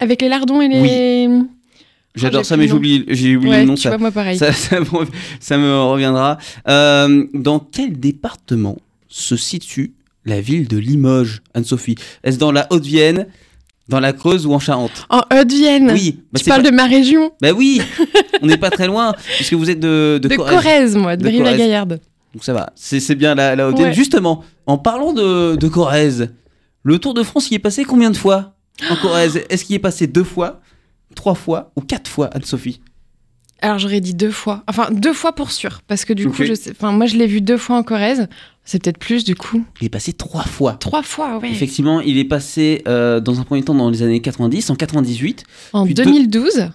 Avec 0.00 0.20
les 0.20 0.28
lardons 0.28 0.60
et 0.60 0.68
les. 0.68 1.28
J'adore 2.14 2.42
j'ai 2.42 2.48
ça, 2.48 2.56
plus 2.56 2.62
mais 2.64 2.68
j'ai 2.68 2.74
oublié, 2.74 3.04
j'ai 3.08 3.36
oublié 3.36 3.52
ouais, 3.54 3.60
le 3.62 3.66
nom. 3.68 3.74
tu 3.74 3.82
Ça, 3.82 3.88
vois, 3.90 3.98
moi 3.98 4.10
pareil. 4.10 4.36
ça, 4.36 4.52
ça 4.52 4.80
me, 4.80 4.86
ça 5.40 5.56
me 5.56 5.80
reviendra. 5.82 6.36
Euh, 6.68 7.24
dans 7.32 7.58
quel 7.58 7.98
département 7.98 8.76
se 9.08 9.34
situe 9.36 9.94
la 10.26 10.40
ville 10.42 10.68
de 10.68 10.76
Limoges, 10.76 11.40
Anne-Sophie? 11.54 11.94
Est-ce 12.22 12.36
dans 12.38 12.52
la 12.52 12.66
Haute-Vienne, 12.70 13.28
dans 13.88 13.98
la 14.00 14.12
Creuse 14.12 14.44
ou 14.44 14.52
en 14.52 14.58
Charente? 14.58 15.06
En 15.08 15.22
Haute-Vienne. 15.32 15.90
Oui, 15.92 16.18
bah, 16.32 16.38
tu 16.42 16.48
parles 16.50 16.62
pas- 16.64 16.70
de 16.70 16.76
ma 16.76 16.84
région 16.86 17.30
Bah 17.40 17.52
oui, 17.52 17.80
on 18.42 18.46
n'est 18.46 18.58
pas 18.58 18.70
très 18.70 18.88
loin, 18.88 19.14
puisque 19.36 19.54
vous 19.54 19.70
êtes 19.70 19.80
de, 19.80 20.18
de, 20.22 20.28
De, 20.28 20.36
Corrèze. 20.36 20.54
Corrèze, 20.54 20.96
moi, 20.96 21.16
de, 21.16 21.22
De 21.22 21.28
Brive-la-Gaillarde. 21.30 22.00
Donc 22.32 22.44
ça 22.44 22.52
va, 22.54 22.72
c'est 22.76 23.14
bien 23.14 23.34
la, 23.34 23.54
la. 23.56 23.70
Ouais. 23.70 23.92
Justement, 23.92 24.42
en 24.66 24.78
parlant 24.78 25.12
de, 25.12 25.56
de 25.56 25.68
Corrèze, 25.68 26.32
le 26.82 26.98
Tour 26.98 27.12
de 27.14 27.22
France 27.22 27.50
y 27.50 27.54
est 27.54 27.58
passé 27.58 27.84
combien 27.84 28.10
de 28.10 28.16
fois 28.16 28.54
en 28.90 28.96
Corrèze? 28.96 29.40
Est-ce 29.50 29.64
qu'il 29.64 29.76
est 29.76 29.80
passé 29.80 30.06
deux 30.06 30.24
fois, 30.24 30.60
trois 31.14 31.34
fois 31.34 31.72
ou 31.76 31.82
quatre 31.82 32.08
fois, 32.08 32.28
Anne-Sophie? 32.32 32.80
Alors 33.60 33.78
j'aurais 33.78 34.00
dit 34.00 34.14
deux 34.14 34.30
fois. 34.32 34.64
Enfin, 34.66 34.88
deux 34.90 35.12
fois 35.12 35.34
pour 35.34 35.52
sûr. 35.52 35.82
Parce 35.86 36.04
que 36.04 36.12
du 36.12 36.28
coup, 36.28 36.42
je 36.42 36.54
sais... 36.54 36.70
enfin, 36.72 36.90
moi 36.90 37.06
je 37.06 37.16
l'ai 37.16 37.26
vu 37.28 37.40
deux 37.40 37.58
fois 37.58 37.76
en 37.76 37.82
Corrèze. 37.84 38.26
C'est 38.64 38.82
peut-être 38.82 38.98
plus 38.98 39.22
du 39.24 39.36
coup. 39.36 39.64
Il 39.80 39.86
est 39.86 39.90
passé 39.90 40.12
trois 40.12 40.42
fois. 40.42 40.72
Trois 40.74 41.02
fois, 41.04 41.38
ouais. 41.38 41.50
Effectivement, 41.50 42.00
il 42.00 42.18
est 42.18 42.24
passé 42.24 42.82
euh, 42.88 43.20
dans 43.20 43.38
un 43.40 43.44
premier 43.44 43.62
temps 43.62 43.74
dans 43.74 43.90
les 43.90 44.02
années 44.02 44.20
90, 44.20 44.70
en 44.70 44.74
98. 44.74 45.44
En 45.74 45.84
Puis 45.84 45.94
deux- 45.94 46.04
2012. 46.04 46.70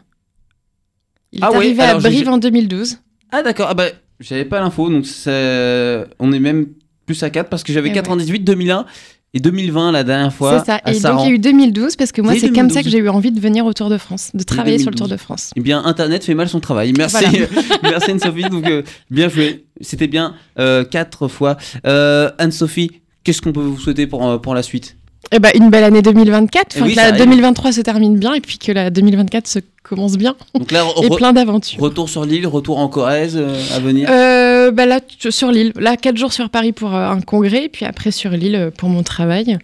Il 1.34 1.44
Ah 1.44 1.48
est 1.48 1.50
ouais, 1.52 1.56
arrivé 1.58 1.82
à 1.84 1.98
Brive 1.98 2.30
en 2.30 2.38
2012. 2.38 3.00
Ah 3.32 3.42
d'accord, 3.44 3.68
ah 3.70 3.74
bah, 3.74 3.88
j'avais 4.20 4.46
pas 4.46 4.60
l'info, 4.60 4.90
donc 4.90 5.06
c'est- 5.06 6.06
on 6.20 6.32
est 6.32 6.40
même 6.40 6.68
plus 7.06 7.22
à 7.24 7.30
4 7.30 7.50
parce 7.50 7.64
que 7.64 7.72
j'avais 7.74 7.88
Eh 7.90 7.92
ouais. 7.92 7.96
98, 7.96 8.40
2001 8.44 8.86
et 9.34 9.40
2020 9.40 9.92
la 9.92 10.04
dernière 10.04 10.34
fois. 10.34 10.60
C'est 10.60 10.66
ça. 10.66 10.82
Et 10.88 11.00
donc 11.00 11.22
il 11.24 11.28
y 11.30 11.32
a 11.32 11.36
eu 11.36 11.40
2012 11.40 11.96
parce 11.96 12.12
que 12.12 12.22
moi 12.22 12.34
Oui, 12.34 12.40
c'est 12.40 12.48
comme 12.48 12.70
ça 12.70 12.82
2012. 12.82 12.84
que 12.84 12.90
j'ai 12.90 12.98
eu 12.98 13.10
envie 13.10 13.32
de 13.32 13.40
venir 13.40 13.66
au 13.66 13.74
Tour 13.74 13.90
de 13.90 13.98
France, 13.98 14.32
de 14.34 14.44
travailler 14.44 14.80
sur 14.80 14.90
le 14.92 14.96
Tour 14.98 15.08
2012. 15.08 15.20
de 15.20 15.24
France. 15.24 15.52
Eh 15.56 15.62
bien, 15.62 15.84
Internet 15.86 16.24
fait 16.24 16.34
mal 16.34 16.50
son 16.50 16.60
travail. 16.60 16.94
Merci, 16.98 17.24
Voilà. 17.26 17.48
merci 17.84 18.12
Anne-Sophie. 18.12 18.50
Donc, 18.50 18.68
euh, 18.68 18.84
bien 19.12 19.30
joué. 19.30 19.66
C'était 19.82 20.08
bien 20.08 20.34
euh, 20.60 20.84
quatre 20.84 21.28
fois. 21.28 21.58
Euh, 21.86 22.30
Anne-Sophie, 22.38 22.92
qu'est-ce 23.24 23.42
qu'on 23.42 23.54
peut 23.54 23.62
vous 23.62 23.80
souhaiter 23.80 24.08
pour, 24.08 24.28
euh, 24.28 24.38
pour 24.38 24.56
la 24.56 24.64
suite? 24.64 24.96
Eh 25.32 25.40
ben 25.40 25.52
une 25.56 25.70
belle 25.70 25.84
année 25.84 26.02
2024. 26.02 26.68
Eh 26.76 26.78
Enfin, 26.78 26.86
oui, 26.86 26.92
que 26.94 26.98
la 26.98 27.08
arrive. 27.08 27.18
2023 27.18 27.74
se 27.74 27.82
termine 27.82 28.18
bien 28.18 28.34
et 28.34 28.40
puis 28.40 28.58
que 28.58 28.72
la 28.72 28.90
2024 28.90 29.46
se 29.46 29.60
commence 29.88 30.18
bien 30.18 30.36
Donc 30.54 30.72
là, 30.72 30.86
et 31.04 31.10
plein 31.10 31.34
d'aventures. 31.34 31.82
retour 31.82 32.10
sur 32.10 32.26
l'île, 32.26 32.46
retour 32.48 32.78
en 32.80 32.88
Corrèze 32.88 33.38
euh, 33.38 33.56
à 33.76 33.80
venir. 33.80 34.10
Euh, 34.12 34.72
bah 34.72 34.86
là, 34.86 35.00
sur 35.30 35.52
l'île. 35.52 35.72
Là, 35.76 35.98
quatre 35.98 36.18
jours 36.18 36.34
sur 36.34 36.50
Paris 36.50 36.74
pour 36.74 36.94
euh, 36.94 37.10
un 37.10 37.22
congrès, 37.22 37.66
et 37.66 37.70
puis 37.70 37.86
après 37.86 38.12
sur 38.12 38.32
l'île 38.32 38.72
pour 38.78 38.90
mon 38.90 39.04
travail. 39.04 39.58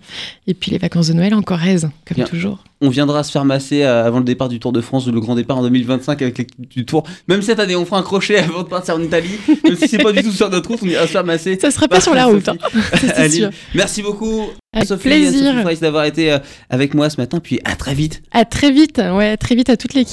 Et 0.47 0.53
puis 0.53 0.71
les 0.71 0.77
vacances 0.77 1.07
de 1.07 1.13
Noël 1.13 1.33
en 1.33 1.41
Corrèze, 1.41 1.89
comme 2.07 2.15
Bien. 2.15 2.25
toujours. 2.25 2.63
On 2.81 2.89
viendra 2.89 3.23
se 3.23 3.31
faire 3.31 3.45
masser 3.45 3.83
avant 3.83 4.17
le 4.17 4.25
départ 4.25 4.49
du 4.49 4.59
Tour 4.59 4.73
de 4.73 4.81
France, 4.81 5.07
le 5.07 5.19
grand 5.21 5.35
départ 5.35 5.57
en 5.57 5.61
2025 5.63 6.21
avec 6.21 6.37
l'équipe 6.37 6.69
du 6.69 6.85
Tour. 6.85 7.03
Même 7.29 7.41
cette 7.41 7.59
année, 7.59 7.77
on 7.77 7.85
fera 7.85 7.99
un 7.99 8.03
crochet 8.03 8.37
avant 8.39 8.63
de 8.63 8.67
partir 8.67 8.95
en 8.95 9.01
Italie. 9.01 9.39
Même 9.63 9.77
si 9.77 9.87
c'est 9.87 10.03
pas 10.03 10.11
du 10.11 10.21
tout 10.21 10.31
sur 10.31 10.49
notre 10.49 10.69
route, 10.69 10.79
on 10.83 10.87
ira 10.87 11.03
se 11.03 11.11
faire 11.11 11.23
masser. 11.23 11.57
Ça 11.61 11.71
sera 11.71 11.87
pas 11.87 12.01
sur 12.01 12.13
la 12.13 12.25
route, 12.25 12.49
hein. 12.49 12.55
Ça, 13.15 13.29
sûr. 13.29 13.49
Merci 13.73 14.01
beaucoup, 14.01 14.49
Avec 14.73 14.87
Sophie, 14.87 15.07
plaisir. 15.07 15.63
D'avoir 15.79 16.05
été 16.05 16.37
avec 16.69 16.93
moi 16.93 17.09
ce 17.09 17.17
matin. 17.17 17.39
Puis 17.41 17.59
à 17.63 17.75
très 17.75 17.93
vite. 17.93 18.21
À 18.31 18.43
très 18.43 18.71
vite, 18.71 18.97
ouais, 18.97 19.29
à 19.29 19.37
très 19.37 19.55
vite 19.55 19.69
à 19.69 19.77
toute 19.77 19.93
l'équipe. 19.93 20.12